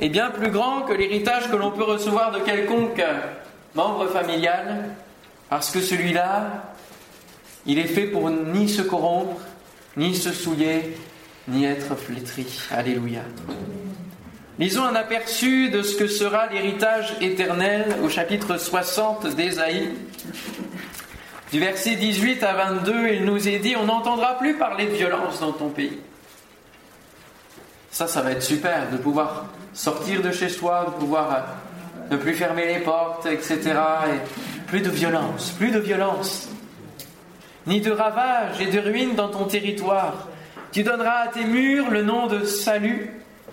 est 0.00 0.08
bien 0.08 0.30
plus 0.30 0.50
grand 0.50 0.82
que 0.82 0.92
l'héritage 0.92 1.50
que 1.50 1.56
l'on 1.56 1.70
peut 1.70 1.84
recevoir 1.84 2.32
de 2.32 2.40
quelconque 2.40 3.02
membre 3.74 4.06
familial, 4.08 4.90
parce 5.50 5.70
que 5.70 5.80
celui-là, 5.80 6.72
il 7.66 7.78
est 7.78 7.84
fait 7.84 8.06
pour 8.06 8.30
ni 8.30 8.68
se 8.68 8.82
corrompre, 8.82 9.40
ni 9.96 10.14
se 10.14 10.32
souiller, 10.32 10.96
ni 11.48 11.64
être 11.64 11.94
flétri. 11.96 12.46
Alléluia. 12.70 13.22
Lisons 14.58 14.84
un 14.84 14.94
aperçu 14.94 15.68
de 15.68 15.82
ce 15.82 15.96
que 15.96 16.06
sera 16.06 16.46
l'héritage 16.46 17.14
éternel 17.20 17.84
au 18.02 18.08
chapitre 18.08 18.56
60 18.56 19.34
d'Ésaïe. 19.34 19.90
Du 21.52 21.60
verset 21.60 21.94
18 21.94 22.42
à 22.42 22.54
22, 22.54 23.08
il 23.08 23.24
nous 23.24 23.48
est 23.48 23.58
dit, 23.60 23.76
on 23.76 23.84
n'entendra 23.84 24.36
plus 24.38 24.54
parler 24.54 24.86
de 24.86 24.94
violence 24.94 25.40
dans 25.40 25.52
ton 25.52 25.68
pays. 25.68 26.00
Ça, 27.90 28.08
ça 28.08 28.20
va 28.20 28.32
être 28.32 28.42
super, 28.42 28.90
de 28.90 28.96
pouvoir 28.96 29.46
sortir 29.72 30.22
de 30.22 30.32
chez 30.32 30.48
soi, 30.48 30.86
de 30.86 31.00
pouvoir 31.00 31.32
euh, 31.32 32.10
ne 32.10 32.16
plus 32.16 32.34
fermer 32.34 32.66
les 32.66 32.80
portes, 32.80 33.26
etc. 33.26 33.60
Et 34.08 34.66
plus 34.66 34.80
de 34.80 34.90
violence, 34.90 35.52
plus 35.56 35.70
de 35.70 35.78
violence 35.78 36.48
ni 37.66 37.80
de 37.80 37.90
ravages 37.90 38.60
et 38.60 38.66
de 38.66 38.78
ruines 38.78 39.14
dans 39.14 39.28
ton 39.28 39.44
territoire. 39.44 40.28
Tu 40.72 40.82
donneras 40.82 41.24
à 41.24 41.28
tes 41.28 41.44
murs 41.44 41.90
le 41.90 42.02
nom 42.02 42.26
de 42.26 42.44
salut 42.44 43.10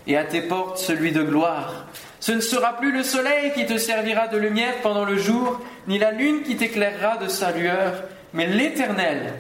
et 0.07 0.17
à 0.17 0.23
tes 0.23 0.41
portes 0.41 0.77
celui 0.77 1.11
de 1.11 1.23
gloire. 1.23 1.85
Ce 2.23 2.31
ne 2.31 2.39
sera 2.39 2.77
plus 2.77 2.93
le 2.93 3.03
soleil 3.03 3.51
qui 3.51 3.65
te 3.65 3.77
servira 3.77 4.29
de 4.29 4.37
lumière 4.37 4.75
pendant 4.81 5.03
le 5.03 5.17
jour, 5.17 5.59
ni 5.89 5.99
la 5.99 6.11
lune 6.11 6.43
qui 6.43 6.55
t'éclairera 6.55 7.17
de 7.17 7.27
sa 7.27 7.51
lueur, 7.51 8.01
mais 8.31 8.47
l'Éternel 8.47 9.33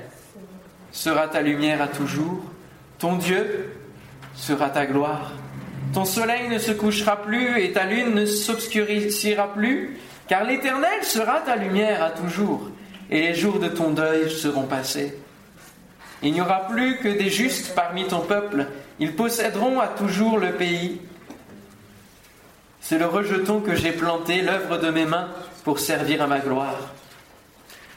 sera 0.91 1.29
ta 1.29 1.41
lumière 1.41 1.81
à 1.81 1.87
toujours. 1.87 2.43
Ton 2.99 3.15
Dieu 3.15 3.71
sera 4.35 4.69
ta 4.69 4.85
gloire. 4.85 5.31
Ton 5.93 6.03
soleil 6.03 6.49
ne 6.49 6.57
se 6.57 6.73
couchera 6.73 7.21
plus 7.21 7.57
et 7.61 7.71
ta 7.71 7.85
lune 7.85 8.15
ne 8.15 8.25
s'obscurcira 8.25 9.53
plus, 9.53 9.97
car 10.27 10.43
l'Éternel 10.43 11.03
sera 11.03 11.39
ta 11.39 11.55
lumière 11.55 12.03
à 12.03 12.09
toujours 12.09 12.69
et 13.09 13.21
les 13.21 13.33
jours 13.33 13.59
de 13.59 13.69
ton 13.69 13.91
deuil 13.91 14.29
seront 14.29 14.63
passés. 14.63 15.17
Il 16.21 16.33
n'y 16.33 16.41
aura 16.41 16.67
plus 16.67 16.97
que 16.97 17.07
des 17.07 17.29
justes 17.29 17.75
parmi 17.75 18.07
ton 18.07 18.19
peuple, 18.19 18.67
ils 18.99 19.15
posséderont 19.15 19.79
à 19.79 19.87
toujours 19.87 20.37
le 20.37 20.51
pays. 20.51 20.99
C'est 22.83 22.97
le 22.97 23.05
rejeton 23.05 23.61
que 23.61 23.75
j'ai 23.75 23.93
planté, 23.93 24.41
l'œuvre 24.41 24.77
de 24.77 24.89
mes 24.89 25.05
mains, 25.05 25.29
pour 25.63 25.79
servir 25.79 26.21
à 26.21 26.27
ma 26.27 26.39
gloire. 26.39 26.89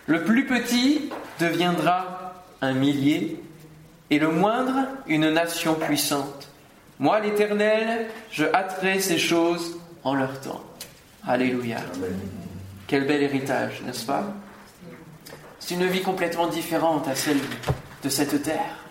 Le 0.06 0.22
plus 0.22 0.46
petit 0.46 1.10
deviendra 1.40 2.44
un 2.62 2.72
millier, 2.72 3.42
et 4.10 4.20
le 4.20 4.28
moindre 4.28 4.86
une 5.08 5.28
nation 5.30 5.74
puissante. 5.74 6.48
Moi, 7.00 7.18
l'Éternel, 7.18 8.06
je 8.30 8.44
hâterai 8.44 9.00
ces 9.00 9.18
choses 9.18 9.76
en 10.04 10.14
leur 10.14 10.40
temps. 10.40 10.62
Alléluia. 11.26 11.78
Quel 12.86 13.08
bel 13.08 13.24
héritage, 13.24 13.82
n'est-ce 13.84 14.06
pas? 14.06 14.32
C'est 15.58 15.74
une 15.74 15.86
vie 15.86 16.02
complètement 16.02 16.46
différente 16.46 17.08
à 17.08 17.16
celle 17.16 17.40
de 18.04 18.08
cette 18.08 18.40
terre, 18.44 18.86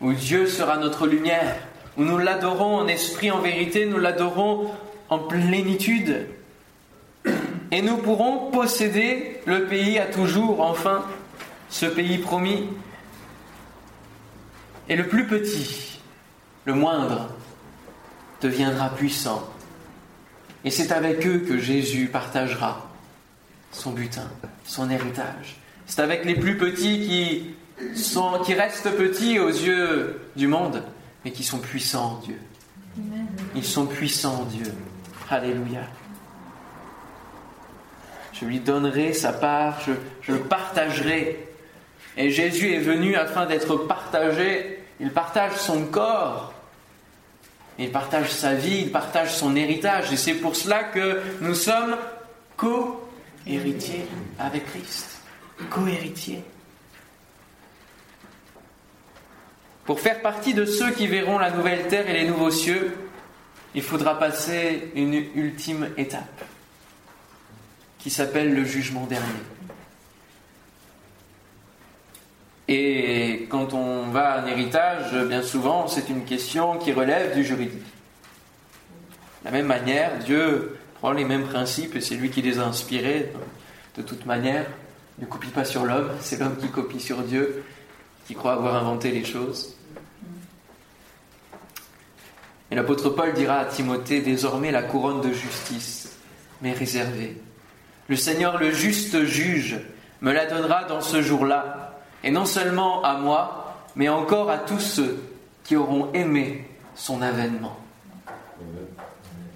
où 0.00 0.12
Dieu 0.12 0.46
sera 0.46 0.76
notre 0.76 1.08
lumière, 1.08 1.56
où 1.96 2.04
nous 2.04 2.18
l'adorons 2.18 2.76
en 2.76 2.86
esprit, 2.86 3.32
en 3.32 3.40
vérité, 3.40 3.84
nous 3.86 3.98
l'adorons 3.98 4.70
en 5.08 5.18
plénitude. 5.18 6.26
Et 7.70 7.82
nous 7.82 7.96
pourrons 7.98 8.50
posséder 8.50 9.40
le 9.46 9.66
pays 9.66 9.98
à 9.98 10.06
toujours, 10.06 10.60
enfin, 10.60 11.04
ce 11.70 11.86
pays 11.86 12.18
promis. 12.18 12.68
Et 14.88 14.96
le 14.96 15.06
plus 15.06 15.26
petit, 15.26 16.00
le 16.64 16.74
moindre, 16.74 17.28
deviendra 18.40 18.90
puissant. 18.90 19.48
Et 20.64 20.70
c'est 20.70 20.92
avec 20.92 21.26
eux 21.26 21.38
que 21.38 21.58
Jésus 21.58 22.06
partagera 22.06 22.90
son 23.70 23.92
butin, 23.92 24.28
son 24.64 24.90
héritage. 24.90 25.56
C'est 25.86 26.02
avec 26.02 26.24
les 26.24 26.34
plus 26.34 26.56
petits 26.56 27.54
qui, 27.86 27.96
sont, 27.96 28.40
qui 28.44 28.54
restent 28.54 28.90
petits 28.96 29.38
aux 29.38 29.48
yeux 29.48 30.20
du 30.36 30.46
monde, 30.46 30.82
mais 31.24 31.32
qui 31.32 31.42
sont 31.42 31.58
puissants 31.58 32.18
en 32.18 32.26
Dieu. 32.26 32.38
Ils 33.54 33.64
sont 33.64 33.86
puissants 33.86 34.42
en 34.42 34.44
Dieu. 34.44 34.72
Alléluia. 35.32 35.80
Je 38.34 38.44
lui 38.44 38.60
donnerai 38.60 39.14
sa 39.14 39.32
part, 39.32 39.80
je, 39.86 39.92
je 40.20 40.32
le 40.32 40.40
partagerai. 40.40 41.48
Et 42.18 42.30
Jésus 42.30 42.74
est 42.74 42.80
venu 42.80 43.16
afin 43.16 43.46
d'être 43.46 43.76
partagé. 43.76 44.78
Il 45.00 45.10
partage 45.10 45.54
son 45.56 45.86
corps. 45.86 46.52
Il 47.78 47.90
partage 47.90 48.30
sa 48.30 48.52
vie, 48.52 48.82
il 48.82 48.92
partage 48.92 49.34
son 49.34 49.56
héritage. 49.56 50.12
Et 50.12 50.18
c'est 50.18 50.34
pour 50.34 50.54
cela 50.54 50.84
que 50.84 51.22
nous 51.40 51.54
sommes 51.54 51.96
co-héritiers 52.58 54.04
avec 54.38 54.66
Christ 54.66 55.22
co-héritier. 55.70 56.44
Pour 59.86 59.98
faire 59.98 60.20
partie 60.20 60.52
de 60.52 60.66
ceux 60.66 60.90
qui 60.90 61.06
verront 61.06 61.38
la 61.38 61.50
nouvelle 61.50 61.88
terre 61.88 62.08
et 62.08 62.12
les 62.12 62.28
nouveaux 62.28 62.50
cieux, 62.50 62.94
il 63.74 63.82
faudra 63.82 64.18
passer 64.18 64.90
une 64.94 65.14
ultime 65.34 65.88
étape 65.96 66.44
qui 67.98 68.10
s'appelle 68.10 68.54
le 68.54 68.64
jugement 68.64 69.06
dernier. 69.06 69.26
Et 72.68 73.46
quand 73.50 73.74
on 73.74 74.08
va 74.10 74.32
à 74.32 74.40
un 74.40 74.46
héritage, 74.46 75.14
bien 75.26 75.42
souvent, 75.42 75.88
c'est 75.88 76.08
une 76.08 76.24
question 76.24 76.78
qui 76.78 76.92
relève 76.92 77.34
du 77.34 77.44
juridique. 77.44 77.78
De 79.40 79.46
la 79.46 79.50
même 79.50 79.66
manière, 79.66 80.18
Dieu 80.18 80.78
prend 81.00 81.12
les 81.12 81.24
mêmes 81.24 81.44
principes 81.44 81.96
et 81.96 82.00
c'est 82.00 82.14
lui 82.14 82.30
qui 82.30 82.42
les 82.42 82.58
a 82.58 82.64
inspirés 82.64 83.32
de 83.96 84.02
toute 84.02 84.24
manière 84.24 84.66
ne 85.18 85.26
copie 85.26 85.48
pas 85.48 85.64
sur 85.64 85.84
l'homme, 85.84 86.10
c'est 86.20 86.40
l'homme 86.40 86.56
qui 86.56 86.68
copie 86.68 87.00
sur 87.00 87.22
Dieu, 87.22 87.64
qui 88.26 88.34
croit 88.34 88.54
avoir 88.54 88.76
inventé 88.76 89.10
les 89.10 89.24
choses. 89.24 89.76
Et 92.72 92.74
l'apôtre 92.74 93.10
Paul 93.10 93.34
dira 93.34 93.58
à 93.58 93.64
Timothée, 93.66 94.22
désormais 94.22 94.70
la 94.70 94.82
couronne 94.82 95.20
de 95.20 95.30
justice 95.30 96.16
m'est 96.62 96.72
réservée. 96.72 97.36
Le 98.08 98.16
Seigneur, 98.16 98.56
le 98.56 98.70
juste 98.70 99.24
juge, 99.24 99.78
me 100.22 100.32
la 100.32 100.46
donnera 100.46 100.84
dans 100.84 101.02
ce 101.02 101.20
jour-là, 101.20 102.00
et 102.24 102.30
non 102.30 102.46
seulement 102.46 103.04
à 103.04 103.18
moi, 103.18 103.74
mais 103.94 104.08
encore 104.08 104.48
à 104.48 104.56
tous 104.56 104.80
ceux 104.80 105.22
qui 105.64 105.76
auront 105.76 106.10
aimé 106.14 106.66
son 106.94 107.20
avènement. 107.20 107.76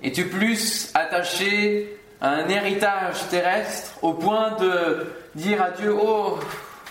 Es-tu 0.03 0.27
plus 0.27 0.91
attaché 0.93 1.99
à 2.21 2.33
un 2.33 2.47
héritage 2.51 3.27
terrestre 3.31 3.95
au 4.03 4.13
point 4.13 4.59
de 4.61 5.07
dire 5.35 5.63
à 5.63 5.71
Dieu, 5.71 5.97
oh, 5.99 6.39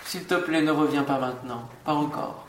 s'il 0.04 0.24
te 0.24 0.34
plaît, 0.34 0.62
ne 0.62 0.72
reviens 0.72 1.04
pas 1.04 1.20
maintenant, 1.20 1.68
pas 1.84 1.94
encore. 1.94 2.45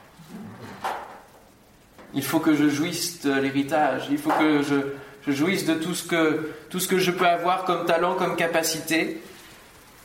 Il 2.14 2.24
faut 2.24 2.40
que 2.40 2.56
je 2.56 2.70
jouisse 2.70 3.22
de 3.22 3.34
l'héritage, 3.34 4.08
il 4.10 4.18
faut 4.18 4.32
que 4.32 4.62
je, 4.64 5.32
jouisse 5.32 5.66
de 5.66 5.74
tout 5.74 5.94
ce, 5.94 6.08
que, 6.08 6.52
tout 6.70 6.80
ce 6.80 6.88
que 6.88 6.98
je 7.00 7.12
peux 7.12 7.28
avoir 7.28 7.66
comme 7.66 7.86
talent, 7.86 8.16
comme 8.16 8.36
capacité. 8.36 9.22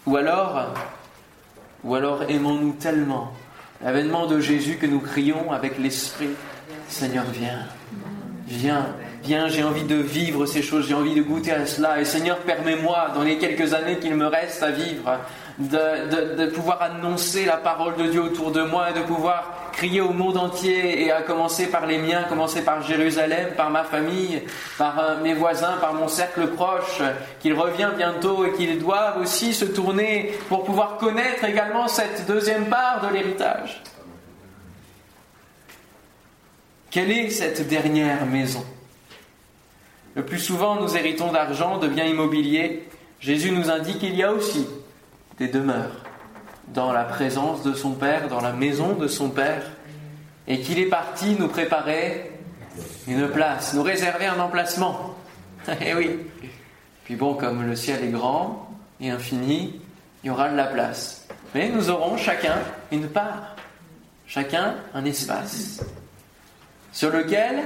Ou 0.07 0.17
alors, 0.17 0.75
ou 1.85 1.95
alors 1.95 2.25
aimons-nous 2.29 2.73
tellement 2.73 3.33
l'avènement 3.83 4.27
de 4.27 4.41
Jésus 4.41 4.77
que 4.77 4.87
nous 4.87 5.01
crions 5.01 5.53
avec 5.53 5.79
l'Esprit, 5.79 6.31
Seigneur, 6.89 7.25
viens, 7.33 7.67
viens, 8.47 8.87
Bien, 9.23 9.47
j'ai 9.47 9.63
envie 9.63 9.85
de 9.85 9.95
vivre 9.95 10.47
ces 10.47 10.63
choses, 10.63 10.89
j'ai 10.89 10.95
envie 10.95 11.15
de 11.15 11.23
goûter 11.23 11.53
à 11.53 11.65
cela. 11.65 12.01
Et 12.01 12.05
Seigneur, 12.05 12.39
permets-moi, 12.39 13.13
dans 13.15 13.23
les 13.23 13.39
quelques 13.39 13.73
années 13.73 13.99
qu'il 13.99 14.17
me 14.17 14.27
reste 14.27 14.65
à 14.65 14.73
vivre, 14.73 15.21
de, 15.59 16.47
pouvoir 16.47 16.83
annoncer 16.83 17.45
la 17.45 17.57
parole 17.57 17.95
de 17.97 18.09
Dieu 18.09 18.21
autour 18.21 18.51
de 18.51 18.63
moi 18.63 18.91
et 18.91 18.95
de 18.95 19.05
pouvoir 19.05 19.62
crier 19.73 20.01
au 20.01 20.13
monde 20.13 20.37
entier 20.37 21.03
et 21.05 21.11
à 21.11 21.23
commencer 21.23 21.71
par 21.71 21.87
les 21.87 21.99
miens, 21.99 22.25
commencer 22.25 22.63
par 22.63 22.83
Jérusalem, 22.83 23.55
par 23.57 23.71
ma 23.71 23.85
famille, 23.85 24.43
par 24.79 24.99
euh, 24.99 25.23
mes 25.23 25.35
voisins, 25.35 25.77
par 25.81 25.95
mon 25.95 26.09
cercle 26.09 26.49
proche, 26.49 27.01
qu'il 27.41 27.55
revient 27.55 27.91
bientôt 27.97 28.45
et 28.45 28.53
qu'ils 28.53 28.79
doivent 28.79 29.21
aussi 29.21 29.55
se 29.55 29.65
tourner 29.65 30.33
pour 30.49 30.65
pouvoir 30.65 30.99
connaître 30.99 31.45
également 31.45 31.89
cette 31.89 32.27
deuxième 32.27 32.67
part 32.67 33.07
de 33.07 33.15
l'héritage. 33.15 33.83
Quelle 36.91 37.11
est 37.11 37.31
cette 37.31 37.67
dernière 37.69 38.27
maison? 38.27 38.65
Le 40.15 40.25
plus 40.25 40.41
souvent, 40.41 40.77
nous 40.77 40.95
héritons 40.95 41.33
d'argent, 41.33 41.79
de 41.79 41.89
biens 41.89 42.05
immobiliers. 42.05 42.87
Jésus 43.19 43.51
nous 43.51 43.71
indique 43.71 44.01
qu'il 44.01 44.15
y 44.15 44.23
a 44.23 44.33
aussi 44.33 44.67
des 45.39 45.49
demeures 45.49 46.02
dans 46.69 46.93
la 46.93 47.05
présence 47.05 47.63
de 47.63 47.75
son 47.75 47.93
Père, 47.93 48.29
dans 48.29 48.41
la 48.41 48.53
maison 48.53 48.95
de 48.95 49.09
son 49.09 49.31
Père, 49.31 49.63
et 50.47 50.61
qu'il 50.61 50.79
est 50.79 50.87
parti 50.87 51.37
nous 51.39 51.49
préparer 51.49 52.31
une 53.07 53.29
place, 53.29 53.75
nous 53.75 53.83
réserver 53.83 54.27
un 54.27 54.41
emplacement. 54.41 55.15
Eh 55.81 55.95
oui. 55.95 56.19
Puis 57.05 57.15
bon, 57.15 57.35
comme 57.35 57.65
le 57.65 57.77
ciel 57.77 58.03
est 58.03 58.11
grand 58.11 58.69
et 59.01 59.11
infini, 59.11 59.81
il 60.23 60.27
y 60.27 60.31
aura 60.31 60.49
de 60.49 60.57
la 60.57 60.67
place. 60.67 61.29
Mais 61.55 61.69
nous 61.69 61.91
aurons 61.91 62.17
chacun 62.17 62.57
une 62.91 63.09
part, 63.09 63.55
chacun 64.27 64.75
un 64.95 65.05
espace 65.05 65.85
sur 66.93 67.11
lequel 67.11 67.61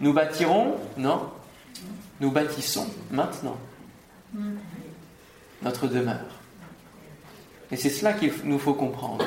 nous 0.00 0.12
bâtirons, 0.12 0.76
non, 0.96 1.30
nous 2.20 2.30
bâtissons 2.30 2.88
maintenant 3.10 3.56
notre 5.62 5.86
demeure. 5.88 6.33
Et 7.70 7.76
c'est 7.76 7.90
cela 7.90 8.12
qu'il 8.12 8.32
nous 8.44 8.58
faut 8.58 8.74
comprendre. 8.74 9.24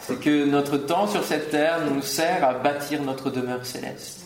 C'est 0.00 0.20
que 0.20 0.44
notre 0.44 0.76
temps 0.76 1.06
sur 1.06 1.24
cette 1.24 1.50
terre 1.50 1.80
nous 1.90 2.02
sert 2.02 2.44
à 2.44 2.54
bâtir 2.54 3.02
notre 3.02 3.30
demeure 3.30 3.64
céleste. 3.64 4.24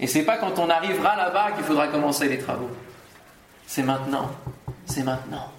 Et 0.00 0.06
c'est 0.06 0.24
pas 0.24 0.38
quand 0.38 0.58
on 0.58 0.70
arrivera 0.70 1.16
là-bas 1.16 1.52
qu'il 1.52 1.64
faudra 1.64 1.88
commencer 1.88 2.28
les 2.28 2.38
travaux. 2.38 2.70
C'est 3.66 3.82
maintenant. 3.82 4.30
C'est 4.86 5.02
maintenant. 5.02 5.52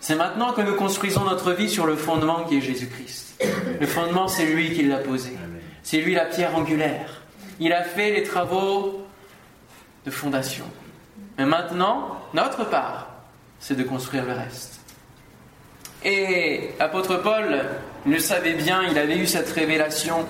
C'est 0.00 0.14
maintenant 0.14 0.52
que 0.52 0.60
nous 0.60 0.74
construisons 0.74 1.24
notre 1.24 1.52
vie 1.52 1.70
sur 1.70 1.86
le 1.86 1.96
fondement 1.96 2.44
qui 2.44 2.58
est 2.58 2.60
Jésus-Christ. 2.60 3.42
Le 3.80 3.86
fondement, 3.86 4.28
c'est 4.28 4.46
lui 4.46 4.72
qui 4.72 4.82
l'a 4.82 4.98
posé. 4.98 5.36
C'est 5.82 5.98
lui 5.98 6.14
la 6.14 6.26
pierre 6.26 6.54
angulaire. 6.54 7.22
Il 7.58 7.72
a 7.72 7.82
fait 7.82 8.12
les 8.12 8.22
travaux 8.22 9.06
de 10.04 10.10
fondation. 10.10 10.66
Mais 11.38 11.46
maintenant, 11.46 12.20
notre 12.34 12.68
part, 12.68 13.08
c'est 13.58 13.76
de 13.76 13.82
construire 13.82 14.24
le 14.24 14.32
reste. 14.32 14.80
Et 16.04 16.70
l'apôtre 16.78 17.16
Paul 17.16 17.64
le 18.06 18.18
savait 18.18 18.54
bien, 18.54 18.82
il 18.90 18.98
avait 18.98 19.16
eu 19.16 19.26
cette 19.26 19.50
révélation. 19.50 20.26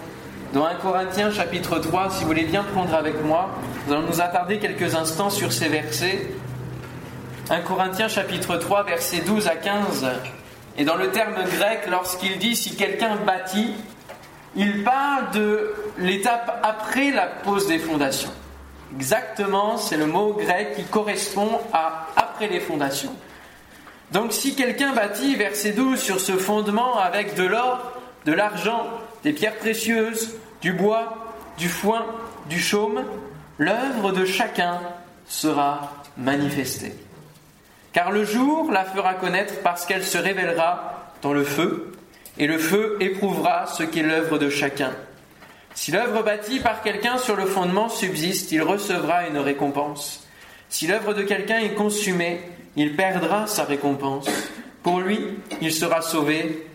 Dans 0.52 0.64
1 0.64 0.76
Corinthiens 0.76 1.30
chapitre 1.30 1.78
3, 1.78 2.10
si 2.10 2.22
vous 2.22 2.28
voulez 2.28 2.44
bien 2.44 2.62
prendre 2.62 2.94
avec 2.94 3.22
moi, 3.22 3.50
nous 3.86 3.92
allons 3.92 4.06
nous 4.06 4.20
attarder 4.20 4.58
quelques 4.58 4.94
instants 4.94 5.30
sur 5.30 5.52
ces 5.52 5.68
versets. 5.68 6.30
1 7.50 7.60
Corinthiens 7.60 8.08
chapitre 8.08 8.56
3, 8.56 8.84
versets 8.84 9.20
12 9.20 9.48
à 9.48 9.56
15. 9.56 10.06
Et 10.78 10.84
dans 10.84 10.96
le 10.96 11.10
terme 11.10 11.34
grec, 11.34 11.80
lorsqu'il 11.90 12.38
dit 12.38 12.56
si 12.56 12.76
quelqu'un 12.76 13.16
bâtit, 13.16 13.74
il 14.54 14.84
parle 14.84 15.30
de 15.32 15.74
l'étape 15.98 16.60
après 16.62 17.10
la 17.10 17.26
pose 17.26 17.66
des 17.66 17.78
fondations. 17.78 18.32
Exactement, 18.94 19.76
c'est 19.76 19.96
le 19.96 20.06
mot 20.06 20.32
grec 20.32 20.76
qui 20.76 20.84
correspond 20.84 21.60
à 21.72 22.06
après 22.16 22.48
les 22.48 22.60
fondations. 22.60 23.14
Donc 24.12 24.32
si 24.32 24.54
quelqu'un 24.54 24.92
bâtit, 24.92 25.34
verset 25.34 25.72
12, 25.72 26.00
sur 26.00 26.20
ce 26.20 26.32
fondement 26.32 26.98
avec 26.98 27.34
de 27.34 27.44
l'or, 27.44 27.92
de 28.24 28.32
l'argent, 28.32 28.86
des 29.24 29.32
pierres 29.32 29.56
précieuses, 29.56 30.36
du 30.60 30.72
bois, 30.72 31.34
du 31.58 31.68
foin, 31.68 32.06
du 32.48 32.60
chaume, 32.60 33.04
l'œuvre 33.58 34.12
de 34.12 34.24
chacun 34.24 34.80
sera 35.26 36.04
manifestée. 36.16 36.94
Car 37.92 38.10
le 38.12 38.24
jour 38.24 38.70
la 38.70 38.84
fera 38.84 39.14
connaître 39.14 39.54
parce 39.62 39.86
qu'elle 39.86 40.04
se 40.04 40.18
révélera 40.18 41.12
dans 41.22 41.32
le 41.32 41.44
feu, 41.44 41.92
et 42.38 42.46
le 42.46 42.58
feu 42.58 42.96
éprouvera 43.00 43.66
ce 43.66 43.82
qu'est 43.82 44.02
l'œuvre 44.02 44.38
de 44.38 44.50
chacun. 44.50 44.92
Si 45.74 45.90
l'œuvre 45.90 46.22
bâtie 46.22 46.60
par 46.60 46.82
quelqu'un 46.82 47.18
sur 47.18 47.36
le 47.36 47.46
fondement 47.46 47.88
subsiste, 47.88 48.52
il 48.52 48.62
recevra 48.62 49.26
une 49.26 49.38
récompense. 49.38 50.26
Si 50.68 50.86
l'œuvre 50.86 51.14
de 51.14 51.22
quelqu'un 51.22 51.58
est 51.58 51.74
consumée, 51.74 52.40
il 52.76 52.94
perdra 52.94 53.46
sa 53.46 53.64
récompense. 53.64 54.28
Pour 54.82 55.00
lui, 55.00 55.18
il 55.60 55.72
sera 55.72 56.02
sauvé, 56.02 56.68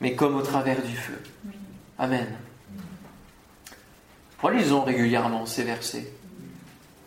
mais 0.00 0.14
comme 0.14 0.36
au 0.36 0.42
travers 0.42 0.82
du 0.82 0.96
feu. 0.96 1.20
Amen. 1.98 2.26
Relisons 4.40 4.82
régulièrement 4.82 5.46
ces 5.46 5.64
versets 5.64 6.10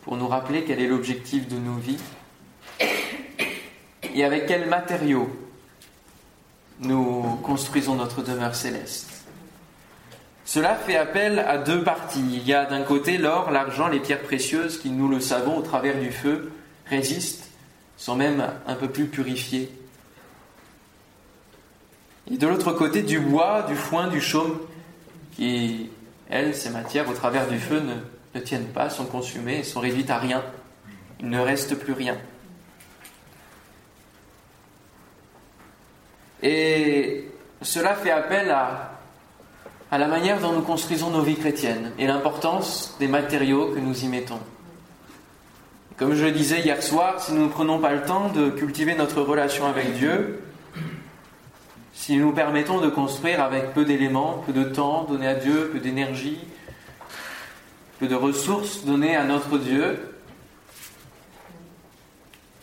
pour 0.03 0.17
nous 0.17 0.27
rappeler 0.27 0.63
quel 0.63 0.81
est 0.81 0.87
l'objectif 0.87 1.47
de 1.47 1.57
nos 1.57 1.75
vies 1.75 1.99
et 4.13 4.23
avec 4.23 4.47
quels 4.47 4.67
matériaux 4.67 5.29
nous 6.79 7.37
construisons 7.43 7.95
notre 7.95 8.21
demeure 8.21 8.55
céleste. 8.55 9.25
Cela 10.43 10.75
fait 10.75 10.97
appel 10.97 11.39
à 11.39 11.57
deux 11.57 11.83
parties. 11.83 12.25
Il 12.33 12.45
y 12.45 12.53
a 12.53 12.65
d'un 12.65 12.81
côté 12.81 13.17
l'or, 13.17 13.51
l'argent, 13.51 13.87
les 13.87 13.99
pierres 13.99 14.23
précieuses 14.23 14.79
qui, 14.79 14.89
nous 14.89 15.07
le 15.07 15.21
savons, 15.21 15.57
au 15.57 15.61
travers 15.61 15.97
du 15.97 16.11
feu, 16.11 16.51
résistent 16.87 17.50
sont 18.01 18.15
même 18.15 18.43
un 18.65 18.73
peu 18.73 18.89
plus 18.89 19.05
purifiés. 19.05 19.71
Et 22.31 22.37
de 22.37 22.47
l'autre 22.47 22.73
côté, 22.73 23.03
du 23.03 23.19
bois, 23.19 23.61
du 23.61 23.75
foin, 23.75 24.07
du 24.07 24.19
chaume, 24.19 24.57
qui, 25.35 25.91
elles, 26.27 26.55
ces 26.55 26.71
matières, 26.71 27.07
au 27.07 27.13
travers 27.13 27.47
du 27.47 27.59
feu, 27.59 27.79
ne, 27.79 27.93
ne 28.33 28.43
tiennent 28.43 28.69
pas, 28.69 28.89
sont 28.89 29.05
consumées 29.05 29.61
sont 29.61 29.81
réduites 29.81 30.09
à 30.09 30.17
rien. 30.17 30.43
Il 31.19 31.29
ne 31.29 31.39
reste 31.39 31.75
plus 31.75 31.93
rien. 31.93 32.17
Et 36.41 37.29
cela 37.61 37.93
fait 37.93 38.09
appel 38.09 38.49
à 38.49 38.97
la 39.91 40.07
manière 40.07 40.39
dont 40.39 40.53
nous 40.53 40.63
construisons 40.63 41.11
nos 41.11 41.21
vies 41.21 41.37
chrétiennes 41.37 41.91
et 41.99 42.07
l'importance 42.07 42.95
des 42.99 43.07
matériaux 43.07 43.67
que 43.75 43.79
nous 43.79 44.03
y 44.03 44.07
mettons. 44.07 44.39
Comme 46.01 46.15
je 46.15 46.25
le 46.25 46.31
disais 46.31 46.61
hier 46.61 46.81
soir, 46.81 47.21
si 47.21 47.31
nous 47.31 47.43
ne 47.43 47.49
prenons 47.49 47.77
pas 47.77 47.93
le 47.93 48.01
temps 48.01 48.29
de 48.29 48.49
cultiver 48.49 48.95
notre 48.95 49.21
relation 49.21 49.67
avec 49.67 49.93
Dieu, 49.93 50.41
si 51.93 52.17
nous 52.17 52.31
permettons 52.31 52.81
de 52.81 52.89
construire 52.89 53.39
avec 53.39 53.75
peu 53.75 53.85
d'éléments, 53.85 54.41
peu 54.43 54.51
de 54.51 54.63
temps 54.63 55.03
donné 55.03 55.27
à 55.27 55.35
Dieu, 55.35 55.69
peu 55.71 55.79
d'énergie, 55.79 56.39
peu 57.99 58.07
de 58.07 58.15
ressources 58.15 58.83
données 58.83 59.15
à 59.15 59.25
notre 59.25 59.59
Dieu, 59.59 60.17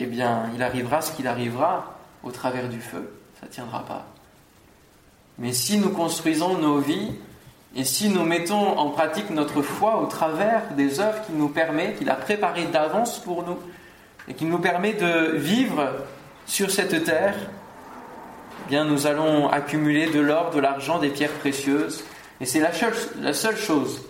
eh 0.01 0.05
bien, 0.05 0.49
il 0.53 0.61
arrivera 0.61 1.01
ce 1.01 1.13
qu'il 1.13 1.25
arrivera 1.25 1.97
au 2.23 2.31
travers 2.31 2.67
du 2.67 2.81
feu. 2.81 3.09
Ça 3.39 3.45
ne 3.45 3.51
tiendra 3.51 3.85
pas. 3.85 4.05
Mais 5.37 5.53
si 5.53 5.77
nous 5.77 5.91
construisons 5.91 6.57
nos 6.57 6.79
vies 6.79 7.13
et 7.75 7.83
si 7.83 8.09
nous 8.09 8.23
mettons 8.23 8.77
en 8.77 8.89
pratique 8.89 9.29
notre 9.29 9.61
foi 9.61 10.01
au 10.01 10.07
travers 10.07 10.73
des 10.75 10.99
œuvres 10.99 11.21
qu'il 11.25 11.35
nous 11.35 11.49
permet, 11.49 11.93
qu'il 11.93 12.09
a 12.09 12.15
préparées 12.15 12.65
d'avance 12.65 13.19
pour 13.19 13.43
nous, 13.43 13.57
et 14.27 14.33
qui 14.33 14.45
nous 14.45 14.59
permet 14.59 14.93
de 14.93 15.35
vivre 15.35 15.87
sur 16.45 16.71
cette 16.71 17.03
terre, 17.03 17.35
eh 18.65 18.69
bien 18.69 18.85
nous 18.85 19.07
allons 19.07 19.49
accumuler 19.49 20.09
de 20.09 20.19
l'or, 20.19 20.49
de 20.51 20.59
l'argent, 20.59 20.99
des 20.99 21.09
pierres 21.09 21.31
précieuses, 21.33 22.03
et 22.41 22.45
c'est 22.45 22.59
la 22.59 23.33
seule 23.33 23.57
chose 23.57 24.03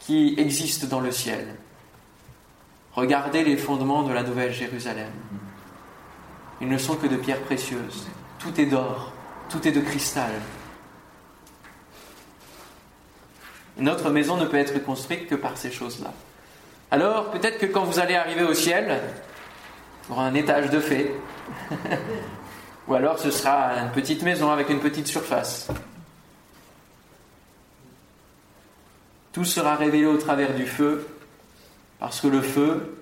qui 0.00 0.34
existe 0.36 0.86
dans 0.86 1.00
le 1.00 1.12
ciel. 1.12 1.46
Regardez 2.94 3.44
les 3.44 3.56
fondements 3.56 4.02
de 4.02 4.12
la 4.12 4.22
Nouvelle 4.22 4.52
Jérusalem. 4.52 5.10
Ils 6.60 6.68
ne 6.68 6.78
sont 6.78 6.94
que 6.94 7.06
de 7.06 7.16
pierres 7.16 7.42
précieuses. 7.42 8.06
Tout 8.38 8.60
est 8.60 8.66
d'or, 8.66 9.12
tout 9.48 9.66
est 9.66 9.72
de 9.72 9.80
cristal. 9.80 10.30
Notre 13.78 14.10
maison 14.10 14.36
ne 14.36 14.46
peut 14.46 14.56
être 14.56 14.82
construite 14.84 15.28
que 15.28 15.34
par 15.34 15.56
ces 15.56 15.70
choses-là. 15.70 16.12
Alors, 16.90 17.30
peut-être 17.30 17.58
que 17.58 17.66
quand 17.66 17.84
vous 17.84 17.98
allez 17.98 18.14
arriver 18.14 18.44
au 18.44 18.54
ciel, 18.54 19.00
il 20.04 20.10
y 20.10 20.12
aura 20.12 20.26
un 20.26 20.34
étage 20.34 20.70
de 20.70 20.80
fée. 20.80 21.12
Ou 22.88 22.94
alors 22.94 23.18
ce 23.18 23.30
sera 23.30 23.72
une 23.78 23.90
petite 23.90 24.22
maison 24.22 24.50
avec 24.50 24.68
une 24.68 24.80
petite 24.80 25.06
surface. 25.06 25.68
Tout 29.32 29.44
sera 29.44 29.74
révélé 29.74 30.06
au 30.06 30.18
travers 30.18 30.54
du 30.54 30.66
feu, 30.66 31.08
parce 31.98 32.20
que 32.20 32.28
le 32.28 32.42
feu, 32.42 32.96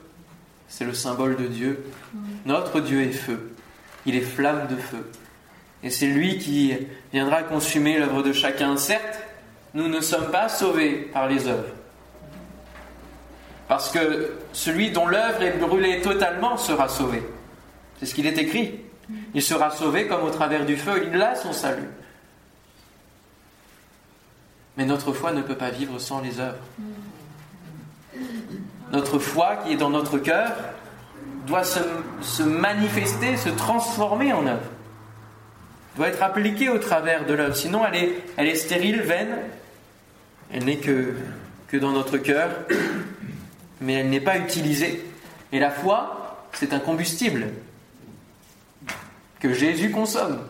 c'est 0.69 0.85
le 0.85 0.95
symbole 0.95 1.37
de 1.37 1.47
Dieu. 1.47 1.85
Notre 2.47 2.81
Dieu 2.81 3.03
est 3.03 3.13
feu. 3.13 3.53
Il 4.07 4.17
est 4.17 4.23
flamme 4.23 4.69
de 4.69 4.77
feu. 4.77 5.11
Et 5.83 5.91
c'est 5.91 6.07
lui 6.07 6.39
qui 6.39 6.75
viendra 7.13 7.43
consumer 7.43 7.99
l'œuvre 7.99 8.23
de 8.23 8.33
chacun, 8.33 8.77
certes, 8.77 9.21
nous 9.75 9.89
ne 9.89 10.01
sommes 10.01 10.31
pas 10.31 10.49
sauvés 10.49 10.93
par 11.13 11.29
les 11.29 11.47
œuvres. 11.49 11.73
Parce 13.69 13.91
que 13.91 14.35
celui 14.53 14.91
dont 14.91 15.07
l'œuvre 15.07 15.43
est 15.43 15.59
brûlée 15.59 16.03
totalement 16.03 16.57
sera 16.57 16.89
sauvé. 16.89 17.23
C'est 17.99 18.07
ce 18.07 18.15
qu'il 18.15 18.27
est 18.27 18.37
écrit. 18.37 18.81
Il 19.35 19.43
sera 19.43 19.71
sauvé 19.71 20.07
comme 20.07 20.25
au 20.25 20.31
travers 20.31 20.67
du 20.67 20.77
feu, 20.77 21.09
il 21.13 21.23
a 21.23 21.35
son 21.35 21.53
salut. 21.53 21.89
Mais 24.77 24.85
notre 24.85 25.13
foi 25.13 25.33
ne 25.33 25.43
peut 25.43 25.55
pas 25.55 25.71
vivre 25.71 25.99
sans 25.99 26.21
les 26.21 26.41
œuvres. 26.41 26.59
Notre 28.91 29.19
foi 29.19 29.57
qui 29.57 29.73
est 29.73 29.77
dans 29.77 29.91
notre 29.91 30.19
cœur 30.19 30.53
doit 31.47 31.65
se, 31.65 32.43
manifester, 32.43 33.37
se 33.37 33.49
transformer 33.49 34.33
en 34.33 34.47
œuvre. 34.47 34.71
Doit 35.97 36.09
être 36.09 36.23
appliquée 36.23 36.69
au 36.69 36.79
travers 36.79 37.27
de 37.27 37.35
l'œuvre. 37.35 37.55
Sinon, 37.55 37.85
elle 37.87 37.97
est, 37.97 38.25
elle 38.37 38.49
est 38.49 38.55
stérile, 38.55 39.03
vaine. 39.03 39.39
Elle 40.53 40.65
n'est 40.65 40.77
que, 40.77 41.15
dans 41.73 41.93
notre 41.93 42.19
cœur, 42.19 42.51
mais 43.81 43.95
elle 43.95 44.11
n'est 44.11 44.21
pas 44.21 44.37
utilisée. 44.37 45.03
Et 45.53 45.59
la 45.59 45.71
foi, 45.71 46.47
c'est 46.53 46.75
un 46.75 46.79
combustible 46.79 47.49
que 49.41 49.55
Jésus 49.55 49.91
consomme. 49.91 50.41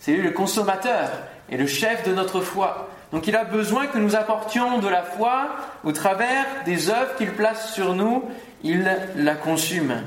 C'est 0.00 0.12
lui 0.12 0.22
le 0.22 0.30
consommateur 0.30 1.10
et 1.50 1.56
le 1.56 1.66
chef 1.66 2.02
de 2.04 2.14
notre 2.14 2.40
foi. 2.40 2.88
Donc 3.12 3.26
il 3.26 3.36
a 3.36 3.44
besoin 3.44 3.86
que 3.86 3.98
nous 3.98 4.16
apportions 4.16 4.78
de 4.78 4.88
la 4.88 5.02
foi 5.02 5.50
au 5.84 5.92
travers 5.92 6.46
des 6.64 6.88
œuvres 6.88 7.14
qu'il 7.16 7.30
place 7.30 7.74
sur 7.74 7.94
nous, 7.94 8.24
il 8.64 8.90
la 9.16 9.34
consume. 9.34 10.02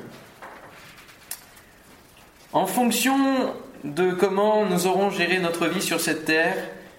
En 2.52 2.66
fonction 2.66 3.54
de 3.84 4.12
comment 4.12 4.66
nous 4.66 4.88
aurons 4.88 5.12
géré 5.12 5.38
notre 5.38 5.68
vie 5.68 5.82
sur 5.82 6.02
cette 6.02 6.26
terre 6.26 6.56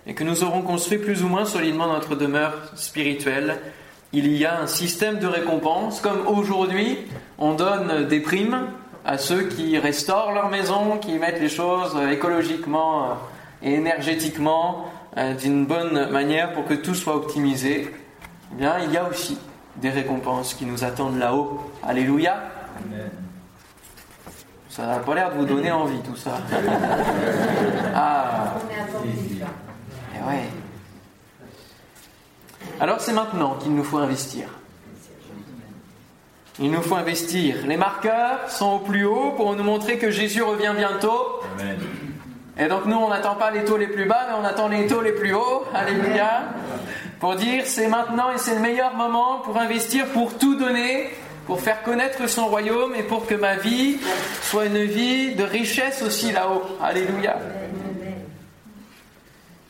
et 0.06 0.14
que 0.14 0.24
nous 0.24 0.44
aurons 0.44 0.62
construit 0.62 0.98
plus 0.98 1.22
ou 1.22 1.28
moins 1.28 1.44
solidement 1.44 1.88
notre 1.88 2.14
demeure 2.14 2.54
spirituelle, 2.76 3.58
il 4.12 4.36
y 4.36 4.44
a 4.44 4.60
un 4.60 4.66
système 4.66 5.18
de 5.18 5.26
récompense, 5.26 6.00
comme 6.00 6.26
aujourd'hui 6.26 6.98
on 7.38 7.54
donne 7.54 8.06
des 8.06 8.20
primes 8.20 8.68
à 9.04 9.18
ceux 9.18 9.44
qui 9.44 9.78
restaurent 9.78 10.32
leur 10.32 10.48
maison, 10.48 10.98
qui 10.98 11.18
mettent 11.18 11.40
les 11.40 11.48
choses 11.48 11.96
écologiquement 12.10 13.16
et 13.62 13.74
énergétiquement 13.74 14.86
euh, 15.16 15.34
d'une 15.34 15.64
bonne 15.66 16.10
manière 16.10 16.52
pour 16.52 16.66
que 16.66 16.74
tout 16.74 16.94
soit 16.94 17.16
optimisé, 17.16 17.90
eh 18.52 18.54
bien, 18.54 18.78
il 18.84 18.92
y 18.92 18.96
a 18.96 19.08
aussi 19.08 19.38
des 19.76 19.90
récompenses 19.90 20.54
qui 20.54 20.66
nous 20.66 20.84
attendent 20.84 21.18
là-haut. 21.18 21.60
Alléluia. 21.82 22.36
Ça 24.68 24.86
n'a 24.86 24.98
pas 24.98 25.14
l'air 25.14 25.32
de 25.32 25.38
vous 25.38 25.46
donner 25.46 25.70
envie 25.70 26.00
tout 26.00 26.16
ça. 26.16 26.38
ah. 27.94 28.54
Eh 30.16 30.28
ouais. 30.28 30.42
Alors 32.80 33.00
c'est 33.00 33.12
maintenant 33.12 33.54
qu'il 33.54 33.74
nous 33.74 33.84
faut 33.84 33.98
investir. 33.98 34.48
Il 36.58 36.70
nous 36.70 36.82
faut 36.82 36.94
investir. 36.94 37.56
Les 37.66 37.76
marqueurs 37.76 38.50
sont 38.50 38.72
au 38.72 38.78
plus 38.78 39.04
haut 39.04 39.32
pour 39.36 39.54
nous 39.54 39.62
montrer 39.62 39.98
que 39.98 40.10
Jésus 40.10 40.42
revient 40.42 40.72
bientôt. 40.76 41.40
Amen. 41.58 41.78
Et 42.58 42.68
donc 42.68 42.86
nous, 42.86 42.96
on 42.96 43.10
n'attend 43.10 43.34
pas 43.34 43.50
les 43.50 43.64
taux 43.64 43.76
les 43.76 43.86
plus 43.86 44.06
bas, 44.06 44.26
mais 44.28 44.34
on 44.40 44.44
attend 44.44 44.68
les 44.68 44.86
taux 44.86 45.02
les 45.02 45.12
plus 45.12 45.34
hauts. 45.34 45.64
Alléluia. 45.74 46.44
Pour 47.20 47.36
dire, 47.36 47.64
c'est 47.66 47.88
maintenant 47.88 48.30
et 48.30 48.38
c'est 48.38 48.54
le 48.54 48.60
meilleur 48.60 48.94
moment 48.94 49.40
pour 49.40 49.58
investir, 49.58 50.06
pour 50.06 50.38
tout 50.38 50.54
donner, 50.54 51.10
pour 51.46 51.60
faire 51.60 51.82
connaître 51.82 52.26
son 52.26 52.46
royaume 52.46 52.94
et 52.94 53.02
pour 53.02 53.26
que 53.26 53.34
ma 53.34 53.56
vie 53.56 53.98
soit 54.42 54.66
une 54.66 54.84
vie 54.84 55.34
de 55.34 55.44
richesse 55.44 56.02
aussi 56.02 56.32
là-haut. 56.32 56.62
Alléluia. 56.82 57.38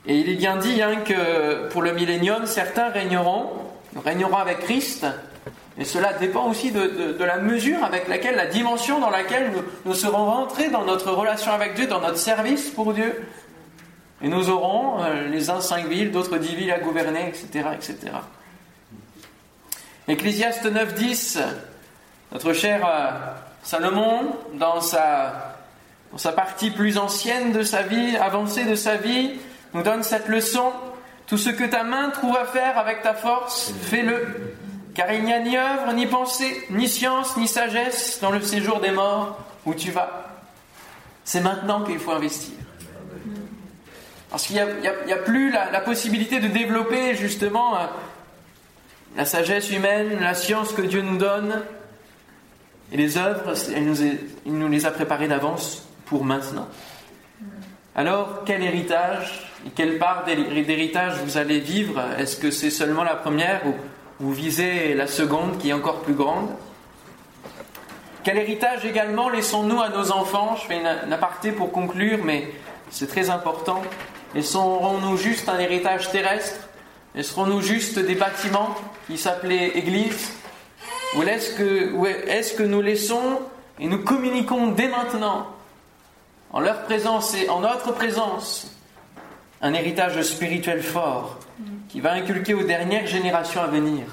Et 0.07 0.15
il 0.19 0.29
est 0.29 0.37
bien 0.37 0.57
dit 0.57 0.81
hein, 0.83 0.97
que 1.05 1.69
pour 1.69 1.83
le 1.83 1.93
millénium, 1.93 2.47
certains 2.47 2.91
régneront, 2.91 3.51
régneront 4.05 4.37
avec 4.37 4.61
Christ, 4.61 5.07
et 5.79 5.85
cela 5.85 6.15
dépend 6.15 6.49
aussi 6.49 6.71
de, 6.73 7.17
la 7.19 7.37
mesure 7.39 7.85
avec 7.85 8.09
laquelle, 8.09 8.37
la 8.37 8.47
dimension 8.47 8.99
dans 8.99 9.11
laquelle 9.11 9.53
nous, 9.85 9.95
serons 9.95 10.25
rentrés 10.25 10.71
dans 10.71 10.85
notre 10.85 11.13
relation 11.13 11.53
avec 11.53 11.75
Dieu, 11.75 11.87
dans 11.87 12.01
notre 12.01 12.17
service 12.17 12.71
pour 12.71 12.95
Dieu. 12.95 13.27
Et 14.23 14.29
nous 14.29 14.49
aurons 14.49 15.03
euh, 15.03 15.29
les 15.29 15.51
uns 15.51 15.61
cinq 15.61 15.87
villes, 15.89 16.11
d'autres 16.11 16.39
dix 16.39 16.55
villes 16.55 16.73
à 16.73 16.79
gouverner, 16.79 17.29
etc. 17.29 17.69
etc. 17.75 17.99
Ecclésiaste 20.09 20.65
9.10, 20.65 21.41
notre 22.33 22.55
cher 22.55 22.87
euh, 22.87 23.11
Salomon, 23.63 24.35
dans 24.55 24.81
sa, 24.81 25.57
dans 26.13 26.19
sa 26.19 26.33
partie 26.33 26.71
plus 26.71 26.97
ancienne 26.97 27.53
de 27.53 27.63
sa 27.63 27.83
vie, 27.83 28.17
avancée 28.17 28.65
de 28.65 28.75
sa 28.75 28.97
vie, 28.97 29.33
nous 29.77 29.83
donne 29.83 30.03
cette 30.03 30.29
leçon. 30.29 30.73
Tout 31.27 31.39
ce 31.39 31.51
que 31.51 31.65
ta 31.65 31.85
main 31.85 32.11
trouve 32.11 32.37
à 32.37 32.47
faire 32.47 32.79
avec 32.79 33.03
ta 33.03 33.15
force, 33.15 33.73
fais-le 33.83 34.55
car 34.95 35.13
il 35.13 35.25
n'y 35.25 35.33
a 35.33 35.41
ni 35.41 35.59
œuvre, 35.59 35.93
ni 35.93 36.07
pensée, 36.07 36.65
ni 36.71 36.89
science, 36.89 37.37
ni 37.37 37.47
sagesse 37.47 38.19
dans 38.23 38.31
le 38.31 38.41
séjour 38.41 38.81
des 38.81 38.93
morts 38.93 39.39
où 39.67 39.75
tu 39.75 39.91
vas. 39.91 40.39
C'est 41.23 41.43
maintenant 41.43 41.85
qu'il 41.85 41.99
faut 41.99 42.13
investir. 42.13 42.55
Parce 44.31 44.47
qu'il 44.47 44.57
n'y 44.57 45.13
a, 45.13 45.17
plus 45.19 45.51
la, 45.51 45.81
possibilité 45.81 46.41
de 46.41 46.49
développer 46.49 47.15
justement 47.15 47.77
euh, 47.77 47.87
la 49.17 49.27
sagesse 49.27 49.71
humaine, 49.71 50.19
la 50.19 50.35
science 50.35 50.73
que 50.73 50.83
Dieu 50.83 51.03
nous 51.03 51.19
donne. 51.19 51.63
Et 52.91 52.97
les 52.97 53.19
œuvres, 53.19 53.53
il 54.47 54.59
nous 54.59 54.69
les 54.69 54.87
a 54.87 54.91
préparées 54.91 55.29
d'avance 55.29 55.87
pour 56.07 56.25
maintenant. 56.25 56.69
Alors, 57.95 58.45
quel 58.47 58.63
héritage 58.63 59.46
quelle 59.75 59.99
part 59.99 60.25
d'héritage 60.25 61.19
vous 61.25 61.39
allez 61.39 61.61
vivre? 61.61 62.01
Est-ce 62.19 62.37
que 62.37 62.51
c'est 62.51 62.71
seulement 62.71 63.05
la 63.05 63.17
première 63.17 63.67
ou 63.67 63.75
vous 64.21 64.33
visez 64.33 64.95
la 64.95 65.07
seconde 65.07 65.59
qui 65.59 65.71
est 65.71 65.73
encore 65.73 66.01
plus 66.01 66.15
grande? 66.15 66.49
Quel 68.23 68.39
héritage 68.39 68.85
également 68.85 69.29
laissons-nous 69.29 69.81
à 69.81 69.89
nos 69.89 70.11
enfants? 70.11 70.57
Je 70.61 70.67
fais 70.67 70.81
une, 70.81 71.13
aparté 71.13 71.53
pour 71.53 71.71
conclure, 71.71 72.19
mais 72.25 72.51
c'est 72.91 73.07
très 73.07 73.31
important. 73.31 73.83
Laisserons-nous 74.35 75.17
juste 75.17 75.49
un 75.49 75.59
héritage 75.59 76.11
terrestre? 76.11 76.61
Laisserons-nous 77.15 77.61
juste 77.61 77.99
des 77.99 78.15
bâtiments 78.15 78.75
qui 79.07 79.17
s'appelaient 79.17 79.69
églises? 79.79 80.33
Ou 81.17 81.23
est-ce 81.23 82.55
que, 82.55 82.63
nous 82.63 82.83
laissons 82.83 83.41
et 83.79 83.87
nous 83.87 84.03
communiquons 84.03 84.69
dès 84.69 84.89
maintenant, 84.89 85.47
en 86.53 86.61
leur 86.61 86.83
présence 86.83 87.35
et 87.35 87.49
en 87.49 87.61
notre 87.61 87.93
présence, 87.93 88.76
un 89.63 89.75
héritage 89.75 90.21
spirituel 90.23 90.83
fort 90.83 91.39
qui 91.89 92.01
va 92.01 92.13
inculquer 92.13 92.55
aux 92.55 92.65
dernières 92.65 93.07
générations 93.07 93.63
à 93.63 93.67
venir 93.67 94.05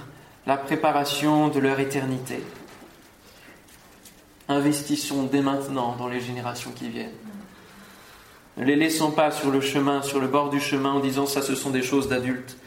la 0.45 0.57
préparation 0.57 1.47
de 1.47 1.59
leur 1.59 1.79
éternité. 1.79 2.43
Investissons 4.49 5.23
dès 5.23 5.41
maintenant 5.41 5.95
dans 5.97 6.07
les 6.07 6.19
générations 6.19 6.71
qui 6.71 6.89
viennent. 6.89 7.11
Ne 8.57 8.65
les 8.65 8.75
laissons 8.75 9.11
pas 9.11 9.31
sur 9.31 9.49
le 9.51 9.61
chemin, 9.61 10.01
sur 10.01 10.19
le 10.19 10.27
bord 10.27 10.49
du 10.49 10.59
chemin 10.59 10.91
en 10.91 10.99
disant 10.99 11.25
ça 11.25 11.41
ce 11.41 11.55
sont 11.55 11.71
des 11.71 11.81
choses 11.81 12.07
d'adultes. 12.07 12.57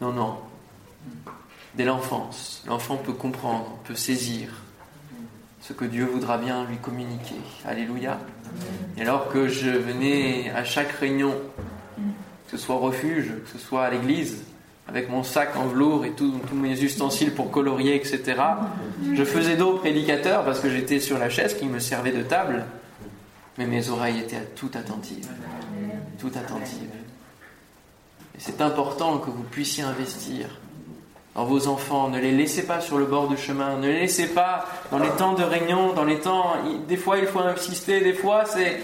Non, 0.00 0.12
non. 0.12 0.36
Dès 1.76 1.84
l'enfance, 1.84 2.62
l'enfant 2.66 2.96
peut 2.96 3.12
comprendre, 3.12 3.78
peut 3.84 3.94
saisir 3.94 4.50
ce 5.60 5.72
que 5.72 5.84
Dieu 5.84 6.04
voudra 6.04 6.36
bien 6.36 6.64
lui 6.64 6.78
communiquer. 6.78 7.36
Alléluia. 7.64 8.18
Et 8.96 9.02
alors 9.02 9.28
que 9.28 9.46
je 9.46 9.70
venais 9.70 10.50
à 10.50 10.64
chaque 10.64 10.90
réunion, 10.92 11.34
que 12.50 12.56
ce 12.56 12.64
soit 12.64 12.74
au 12.74 12.80
refuge, 12.80 13.26
que 13.44 13.58
ce 13.58 13.64
soit 13.64 13.84
à 13.84 13.90
l'église, 13.90 14.42
avec 14.88 15.08
mon 15.08 15.22
sac 15.22 15.56
en 15.56 15.66
velours 15.66 16.04
et 16.04 16.10
tous 16.10 16.34
mes 16.52 16.82
ustensiles 16.82 17.32
pour 17.32 17.50
colorier, 17.52 17.94
etc. 17.94 18.42
Je 19.14 19.24
faisais 19.24 19.56
dos 19.56 19.74
prédicateur 19.74 20.44
parce 20.44 20.58
que 20.58 20.68
j'étais 20.68 20.98
sur 20.98 21.18
la 21.18 21.30
chaise 21.30 21.54
qui 21.54 21.66
me 21.66 21.78
servait 21.78 22.10
de 22.10 22.22
table, 22.22 22.64
mais 23.56 23.66
mes 23.66 23.88
oreilles 23.88 24.18
étaient 24.18 24.42
tout 24.56 24.70
attentives. 24.74 25.28
Tout 26.18 26.32
attentives. 26.34 26.90
Et 28.34 28.38
c'est 28.38 28.60
important 28.60 29.18
que 29.18 29.30
vous 29.30 29.44
puissiez 29.44 29.84
investir 29.84 30.46
dans 31.36 31.44
vos 31.44 31.68
enfants. 31.68 32.08
Ne 32.08 32.18
les 32.18 32.32
laissez 32.32 32.66
pas 32.66 32.80
sur 32.80 32.98
le 32.98 33.04
bord 33.04 33.28
du 33.28 33.36
chemin. 33.36 33.76
Ne 33.76 33.86
les 33.86 34.00
laissez 34.00 34.26
pas 34.26 34.66
dans 34.90 34.98
les 34.98 35.10
temps 35.10 35.34
de 35.34 35.44
réunion, 35.44 35.92
dans 35.92 36.04
les 36.04 36.18
temps. 36.18 36.54
Des 36.88 36.96
fois, 36.96 37.18
il 37.18 37.26
faut 37.26 37.38
insister, 37.40 38.00
des 38.00 38.14
fois, 38.14 38.44
c'est. 38.44 38.80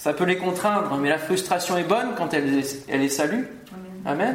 Ça 0.00 0.14
peut 0.14 0.24
les 0.24 0.38
contraindre, 0.38 0.96
mais 0.96 1.10
la 1.10 1.18
frustration 1.18 1.76
est 1.76 1.84
bonne 1.84 2.14
quand 2.16 2.32
elle, 2.32 2.64
elle 2.88 3.02
est 3.02 3.10
salue. 3.10 3.42
Amen. 4.06 4.34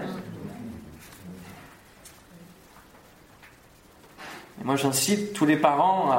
moi, 4.64 4.76
j'incite 4.76 5.34
tous 5.34 5.48
les 5.48 5.58
parents 5.58 6.12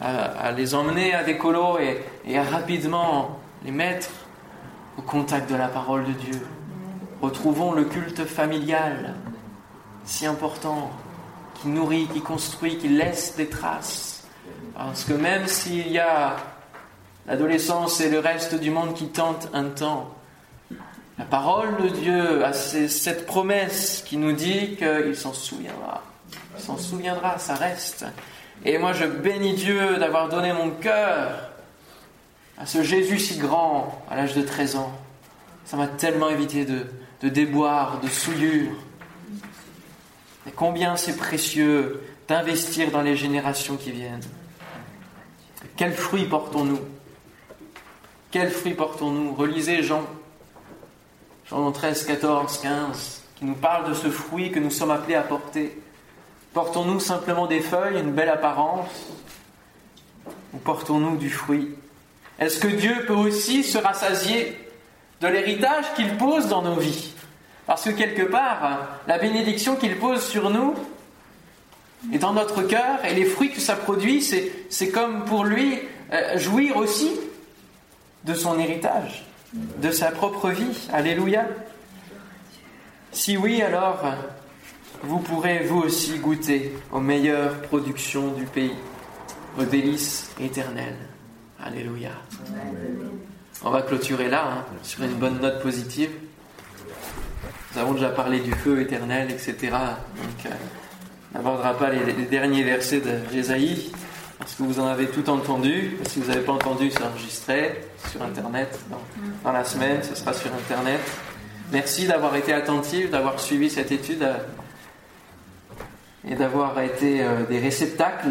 à, 0.00 0.50
les 0.52 0.74
emmener 0.74 1.12
à 1.12 1.24
des 1.24 1.36
colos 1.36 1.78
et, 1.78 2.02
et 2.26 2.38
à 2.38 2.42
rapidement 2.42 3.38
les 3.66 3.70
mettre 3.70 4.08
au 4.96 5.02
contact 5.02 5.50
de 5.50 5.56
la 5.56 5.68
parole 5.68 6.06
de 6.06 6.12
Dieu. 6.12 6.46
Retrouvons 7.20 7.72
le 7.72 7.84
culte 7.84 8.24
familial, 8.24 9.12
si 10.04 10.24
important, 10.24 10.90
qui 11.56 11.68
nourrit, 11.68 12.08
qui 12.14 12.22
construit, 12.22 12.78
qui 12.78 12.88
laisse 12.88 13.36
des 13.36 13.48
traces. 13.50 14.26
Parce 14.74 15.04
que 15.04 15.12
même 15.12 15.46
s'il 15.48 15.92
y 15.92 15.98
a 15.98 16.36
l'adolescence 17.26 18.00
et 18.00 18.08
le 18.08 18.18
reste 18.18 18.54
du 18.54 18.70
monde 18.70 18.94
qui 18.94 19.08
tentent 19.08 19.48
un 19.52 19.64
temps, 19.64 20.12
La 21.18 21.24
parole 21.24 21.82
de 21.82 21.88
Dieu 21.88 22.44
a 22.44 22.52
cette 22.52 23.24
promesse 23.24 24.04
qui 24.06 24.18
nous 24.18 24.32
dit 24.32 24.76
qu'il 24.76 25.16
s'en 25.16 25.32
souviendra. 25.32 26.02
Il 26.56 26.62
s'en 26.62 26.76
souviendra, 26.76 27.38
ça 27.38 27.54
reste. 27.54 28.04
Et 28.66 28.76
moi, 28.76 28.92
je 28.92 29.06
bénis 29.06 29.54
Dieu 29.54 29.96
d'avoir 29.96 30.28
donné 30.28 30.52
mon 30.52 30.70
cœur 30.70 31.50
à 32.58 32.66
ce 32.66 32.82
Jésus 32.82 33.18
si 33.18 33.38
grand 33.38 34.02
à 34.10 34.16
l'âge 34.16 34.34
de 34.34 34.42
13 34.42 34.76
ans. 34.76 34.92
Ça 35.64 35.78
m'a 35.78 35.86
tellement 35.86 36.28
évité 36.28 36.66
de, 36.66 36.86
de 37.22 37.28
déboires, 37.30 38.00
de 38.00 38.08
souillures. 38.08 38.76
Et 40.46 40.50
combien 40.50 40.96
c'est 40.96 41.16
précieux 41.16 42.02
d'investir 42.28 42.90
dans 42.90 43.02
les 43.02 43.16
générations 43.16 43.76
qui 43.76 43.90
viennent. 43.90 44.20
Quels 45.76 45.94
fruits 45.94 46.26
portons-nous? 46.26 46.80
Quels 48.30 48.50
fruits 48.50 48.74
portons-nous? 48.74 49.34
Relisez 49.34 49.82
Jean, 49.82 50.04
Jean 51.48 51.70
13, 51.70 52.04
14, 52.04 52.58
15, 52.58 53.22
qui 53.36 53.44
nous 53.44 53.54
parle 53.54 53.88
de 53.88 53.94
ce 53.94 54.10
fruit 54.10 54.50
que 54.50 54.58
nous 54.58 54.70
sommes 54.70 54.90
appelés 54.90 55.14
à 55.14 55.22
porter. 55.22 55.80
Portons-nous 56.52 57.00
simplement 57.00 57.46
des 57.46 57.60
feuilles, 57.60 58.00
une 58.00 58.12
belle 58.12 58.28
apparence? 58.28 58.88
Ou 60.52 60.58
portons-nous 60.58 61.16
du 61.16 61.30
fruit? 61.30 61.74
Est-ce 62.38 62.58
que 62.58 62.68
Dieu 62.68 63.04
peut 63.06 63.14
aussi 63.14 63.62
se 63.62 63.78
rassasier 63.78 64.58
de 65.20 65.28
l'héritage 65.28 65.84
qu'il 65.94 66.16
pose 66.16 66.48
dans 66.48 66.62
nos 66.62 66.76
vies? 66.76 67.12
Parce 67.66 67.84
que 67.84 67.90
quelque 67.90 68.22
part, 68.22 68.88
la 69.06 69.18
bénédiction 69.18 69.76
qu'il 69.76 69.96
pose 69.98 70.24
sur 70.24 70.50
nous 70.50 70.74
est 72.12 72.18
dans 72.18 72.32
notre 72.32 72.62
cœur 72.62 73.04
et 73.04 73.14
les 73.14 73.24
fruits 73.24 73.50
que 73.50 73.60
ça 73.60 73.76
produit, 73.76 74.22
c'est 74.22 74.90
comme 74.90 75.24
pour 75.24 75.44
lui 75.44 75.78
euh, 76.12 76.38
jouir 76.38 76.76
aussi 76.76 77.10
de 78.26 78.34
son 78.34 78.58
héritage, 78.58 79.24
de 79.54 79.90
sa 79.90 80.10
propre 80.10 80.50
vie. 80.50 80.88
Alléluia. 80.92 81.46
Si 83.12 83.36
oui, 83.36 83.62
alors 83.62 84.04
vous 85.02 85.20
pourrez 85.20 85.60
vous 85.60 85.78
aussi 85.78 86.18
goûter 86.18 86.72
aux 86.92 87.00
meilleures 87.00 87.62
productions 87.62 88.32
du 88.32 88.44
pays, 88.44 88.74
aux 89.58 89.64
délices 89.64 90.30
éternelles. 90.40 90.98
Alléluia. 91.62 92.10
On 93.64 93.70
va 93.70 93.82
clôturer 93.82 94.28
là, 94.28 94.44
hein, 94.50 94.64
sur 94.82 95.02
une 95.04 95.14
bonne 95.14 95.40
note 95.40 95.62
positive. 95.62 96.10
Nous 97.72 97.80
avons 97.80 97.94
déjà 97.94 98.10
parlé 98.10 98.40
du 98.40 98.52
feu 98.52 98.80
éternel, 98.80 99.30
etc. 99.30 99.54
Donc, 99.62 100.46
euh, 100.46 100.50
on 101.32 101.38
n'abordera 101.38 101.74
pas 101.74 101.90
les, 101.90 102.12
derniers 102.26 102.62
versets 102.62 103.00
de 103.00 103.12
Parce 104.46 104.54
que 104.58 104.62
vous 104.62 104.78
en 104.78 104.86
avez 104.86 105.06
tout 105.08 105.28
entendu? 105.28 105.96
Si 106.06 106.20
vous 106.20 106.28
n'avez 106.28 106.42
pas 106.44 106.52
entendu, 106.52 106.88
c'est 106.92 107.02
enregistré 107.02 107.80
sur 108.08 108.22
Internet. 108.22 108.78
Dans, 109.42 109.50
la 109.50 109.64
semaine, 109.64 110.04
ce 110.04 110.14
sera 110.14 110.32
sur 110.32 110.52
Internet. 110.54 111.00
Merci 111.72 112.06
d'avoir 112.06 112.36
été 112.36 112.52
attentif, 112.52 113.10
d'avoir 113.10 113.40
suivi 113.40 113.68
cette 113.68 113.90
étude. 113.90 114.22
Euh, 114.22 114.36
et 116.30 116.36
d'avoir 116.36 116.78
été 116.80 117.24
euh, 117.24 117.42
des 117.48 117.58
réceptacles. 117.58 118.28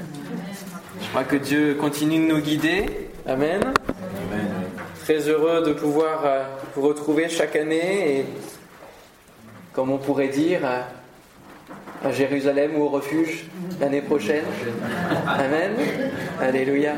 Je 1.02 1.08
crois 1.08 1.24
que 1.24 1.34
Dieu 1.34 1.74
continue 1.74 2.24
de 2.24 2.32
nous 2.34 2.40
guider. 2.40 3.10
Amen. 3.26 3.74
Très 5.00 5.28
heureux 5.28 5.64
de 5.66 5.72
pouvoir 5.72 6.20
euh, 6.24 6.44
vous 6.76 6.82
retrouver 6.82 7.28
chaque 7.28 7.56
année 7.56 8.20
et, 8.20 8.26
comme 9.72 9.90
on 9.90 9.98
pourrait 9.98 10.28
dire, 10.28 10.60
à 12.04 12.10
Jérusalem 12.12 12.72
ou 12.76 12.84
au 12.84 12.88
refuge 12.88 13.44
l'année 13.80 14.02
prochaine. 14.02 14.44
Amen. 15.26 15.72
Alléluia. 16.40 16.92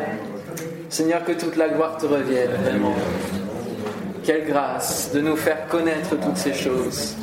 Seigneur, 0.89 1.25
que 1.25 1.33
toute 1.33 1.57
la 1.57 1.69
gloire 1.69 1.97
te 1.97 2.07
revienne. 2.07 2.51
Quelle 4.25 4.47
grâce 4.47 5.11
de 5.13 5.21
nous 5.21 5.37
faire 5.37 5.67
connaître 5.69 6.11
toutes 6.11 6.37
ces 6.37 6.55
choses. 6.55 7.17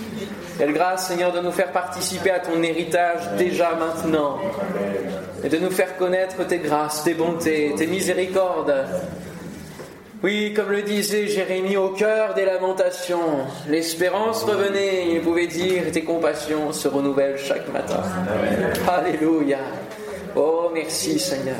Quelle 0.57 0.73
grâce, 0.73 1.07
Seigneur, 1.07 1.31
de 1.31 1.39
nous 1.39 1.51
faire 1.51 1.71
participer 1.71 2.31
à 2.31 2.39
ton 2.39 2.61
héritage 2.61 3.21
déjà 3.37 3.71
maintenant. 3.71 4.39
Et 5.43 5.49
de 5.49 5.57
nous 5.57 5.71
faire 5.71 5.97
connaître 5.97 6.45
tes 6.45 6.59
grâces, 6.59 7.03
tes 7.03 7.15
bontés, 7.15 7.73
tes 7.75 7.87
miséricordes. 7.87 8.85
Oui, 10.23 10.53
comme 10.55 10.69
le 10.69 10.83
disait 10.83 11.27
Jérémie, 11.27 11.77
au 11.77 11.89
cœur 11.89 12.35
des 12.35 12.45
lamentations, 12.45 13.47
l'espérance 13.67 14.43
revenait, 14.43 15.07
il 15.13 15.21
pouvait 15.21 15.47
dire, 15.47 15.91
tes 15.91 16.03
compassions 16.03 16.71
se 16.71 16.87
renouvellent 16.87 17.39
chaque 17.39 17.67
matin. 17.73 18.03
Alléluia. 18.87 19.59
Oh, 20.35 20.69
merci 20.71 21.17
Seigneur. 21.17 21.55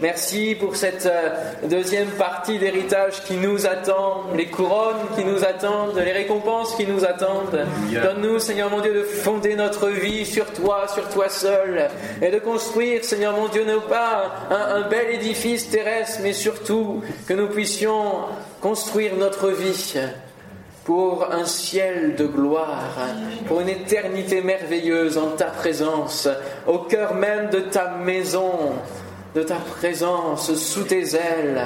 Merci 0.00 0.54
pour 0.58 0.76
cette 0.76 1.06
euh, 1.06 1.68
deuxième 1.68 2.08
partie 2.08 2.58
d'héritage 2.58 3.22
qui 3.24 3.34
nous 3.34 3.66
attend, 3.66 4.24
les 4.34 4.46
couronnes 4.46 5.06
qui 5.16 5.24
nous 5.24 5.44
attendent, 5.44 5.96
les 5.96 6.12
récompenses 6.12 6.74
qui 6.74 6.86
nous 6.86 7.04
attendent. 7.04 7.66
Donne-nous, 7.90 8.38
Seigneur 8.38 8.70
mon 8.70 8.80
Dieu, 8.80 8.94
de 8.94 9.02
fonder 9.02 9.54
notre 9.54 9.88
vie 9.88 10.26
sur 10.26 10.46
toi, 10.52 10.86
sur 10.88 11.08
toi 11.08 11.28
seul, 11.28 11.88
et 12.20 12.30
de 12.30 12.38
construire, 12.38 13.04
Seigneur 13.04 13.36
mon 13.36 13.48
Dieu, 13.48 13.64
non 13.64 13.80
pas 13.88 14.32
un, 14.50 14.76
un 14.76 14.88
bel 14.88 15.10
édifice 15.10 15.70
terrestre, 15.70 16.20
mais 16.22 16.32
surtout 16.32 17.02
que 17.26 17.34
nous 17.34 17.48
puissions 17.48 18.02
construire 18.60 19.16
notre 19.16 19.50
vie 19.50 19.94
pour 20.84 21.30
un 21.30 21.44
ciel 21.44 22.16
de 22.16 22.26
gloire, 22.26 22.96
pour 23.46 23.60
une 23.60 23.68
éternité 23.68 24.40
merveilleuse 24.40 25.16
en 25.16 25.28
ta 25.30 25.46
présence, 25.46 26.28
au 26.66 26.78
cœur 26.78 27.14
même 27.14 27.50
de 27.50 27.60
ta 27.60 27.96
maison, 27.96 28.72
de 29.34 29.42
ta 29.42 29.56
présence 29.56 30.54
sous 30.54 30.84
tes 30.84 31.14
ailes. 31.14 31.62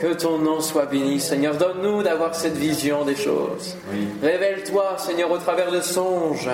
Que 0.00 0.14
ton 0.14 0.38
nom 0.38 0.62
soit 0.62 0.86
béni, 0.86 1.20
Seigneur. 1.20 1.56
Donne-nous 1.56 2.02
d'avoir 2.02 2.34
cette 2.34 2.56
vision 2.56 3.04
des 3.04 3.16
choses. 3.16 3.76
Révèle-toi, 4.22 4.94
Seigneur, 4.96 5.30
au 5.30 5.36
travers 5.36 5.70
de 5.70 5.82
songes, 5.82 6.48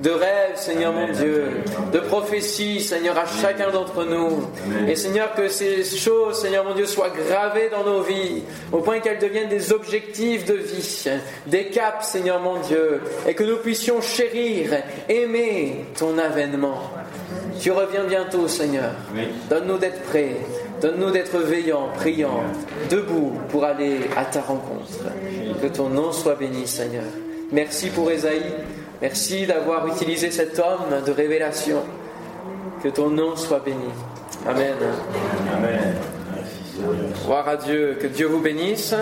de 0.00 0.10
rêves, 0.10 0.54
Seigneur 0.54 0.92
mon 0.92 1.10
Dieu, 1.10 1.48
de 1.92 1.98
prophéties, 1.98 2.80
Seigneur, 2.80 3.18
à 3.18 3.24
chacun 3.26 3.72
d'entre 3.72 4.04
nous. 4.04 4.46
Et 4.86 4.94
Seigneur, 4.94 5.34
que 5.34 5.48
ces 5.48 5.82
choses, 5.82 6.40
Seigneur 6.40 6.64
mon 6.64 6.76
Dieu, 6.76 6.86
soient 6.86 7.10
gravées 7.10 7.70
dans 7.70 7.82
nos 7.82 8.02
vies, 8.02 8.44
au 8.70 8.78
point 8.78 9.00
qu'elles 9.00 9.18
deviennent 9.18 9.48
des 9.48 9.72
objectifs 9.72 10.44
de 10.44 10.54
vie, 10.54 11.10
des 11.48 11.70
caps, 11.70 12.06
Seigneur 12.06 12.38
mon 12.38 12.60
Dieu, 12.60 13.00
et 13.26 13.34
que 13.34 13.42
nous 13.42 13.56
puissions 13.56 14.00
chérir, 14.00 14.80
aimer 15.08 15.86
ton 15.98 16.18
avènement. 16.18 16.82
Tu 17.62 17.70
reviens 17.70 18.02
bientôt, 18.02 18.48
Seigneur. 18.48 18.90
Donne-nous 19.48 19.78
d'être 19.78 20.02
prêts. 20.02 20.34
Donne-nous 20.80 21.12
d'être 21.12 21.38
veillants, 21.38 21.90
priants, 21.94 22.42
debout 22.90 23.34
pour 23.50 23.62
aller 23.64 24.00
à 24.16 24.24
ta 24.24 24.40
rencontre. 24.40 24.98
Que 25.62 25.68
ton 25.68 25.88
nom 25.88 26.10
soit 26.10 26.34
béni, 26.34 26.66
Seigneur. 26.66 27.04
Merci 27.52 27.90
pour 27.90 28.10
Esaïe. 28.10 28.52
Merci 29.00 29.46
d'avoir 29.46 29.86
utilisé 29.86 30.32
cet 30.32 30.58
homme 30.58 31.04
de 31.06 31.12
révélation. 31.12 31.82
Que 32.82 32.88
ton 32.88 33.10
nom 33.10 33.36
soit 33.36 33.60
béni. 33.60 33.90
Amen. 34.44 34.74
Amen. 35.56 35.94
Gloire 37.24 37.48
à 37.48 37.56
Dieu. 37.56 37.96
Que 38.00 38.08
Dieu 38.08 38.26
vous 38.26 38.40
bénisse. 38.40 38.92